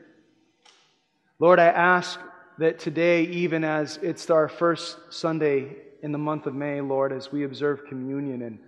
Lord, 1.40 1.58
I 1.58 1.66
ask 1.66 2.20
that 2.58 2.78
today, 2.78 3.24
even 3.24 3.64
as 3.64 3.96
it's 4.00 4.30
our 4.30 4.48
first 4.48 4.96
Sunday 5.10 5.74
in 6.00 6.12
the 6.12 6.18
month 6.18 6.46
of 6.46 6.54
May, 6.54 6.80
Lord, 6.80 7.12
as 7.12 7.32
we 7.32 7.42
observe 7.42 7.84
communion, 7.88 8.42
and 8.42 8.60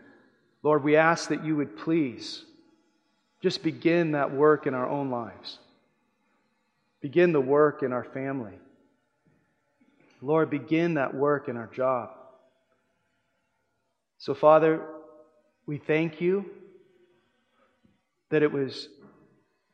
Lord, 0.64 0.82
we 0.82 0.97
ask 0.97 1.28
that 1.28 1.45
you 1.45 1.55
would 1.55 1.76
please 1.76 2.45
just 3.41 3.62
begin 3.62 4.11
that 4.11 4.32
work 4.32 4.66
in 4.66 4.74
our 4.74 4.88
own 4.88 5.09
lives. 5.09 5.61
Begin 7.01 7.30
the 7.30 7.41
work 7.41 7.84
in 7.84 7.93
our 7.93 8.03
family. 8.03 8.59
Lord, 10.20 10.51
begin 10.51 10.95
that 10.95 11.14
work 11.14 11.49
in 11.49 11.57
our 11.57 11.68
job. 11.68 12.11
So, 14.18 14.34
Father, 14.34 14.84
we 15.64 15.78
thank 15.78 16.20
you 16.20 16.51
that 18.31 18.43
it 18.43 18.51
was 18.51 18.89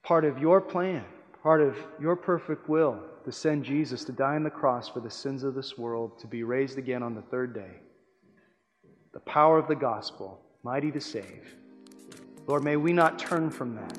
part 0.03 0.25
of 0.25 0.39
your 0.39 0.61
plan, 0.61 1.05
part 1.43 1.61
of 1.61 1.77
your 2.01 2.17
perfect 2.17 2.69
will 2.69 3.01
to 3.25 3.33
send 3.33 3.65
Jesus 3.65 4.05
to 4.05 4.13
die 4.13 4.37
on 4.37 4.45
the 4.45 4.51
cross 4.51 4.89
for 4.89 5.01
the 5.01 5.11
sins 5.11 5.43
of 5.43 5.55
this 5.55 5.77
world, 5.77 6.19
to 6.21 6.27
be 6.27 6.43
raised 6.43 6.79
again 6.79 7.03
on 7.03 7.15
the 7.15 7.23
third 7.23 7.55
day. 7.55 7.81
The 9.13 9.21
power 9.21 9.59
of 9.59 9.67
the 9.67 9.75
gospel, 9.75 10.41
mighty 10.63 10.93
to 10.93 11.01
save. 11.01 11.55
Lord, 12.47 12.63
may 12.63 12.77
we 12.77 12.93
not 12.93 13.19
turn 13.19 13.51
from 13.51 13.75
that. 13.75 13.99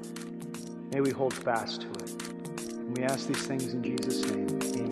May 0.93 1.01
we 1.01 1.09
hold 1.11 1.33
fast 1.33 1.81
to 1.81 1.89
it. 1.89 2.23
And 2.69 2.97
we 2.97 3.03
ask 3.03 3.27
these 3.27 3.45
things 3.45 3.73
in 3.73 3.83
Jesus' 3.83 4.23
name. 4.31 4.47
Amen. 4.63 4.86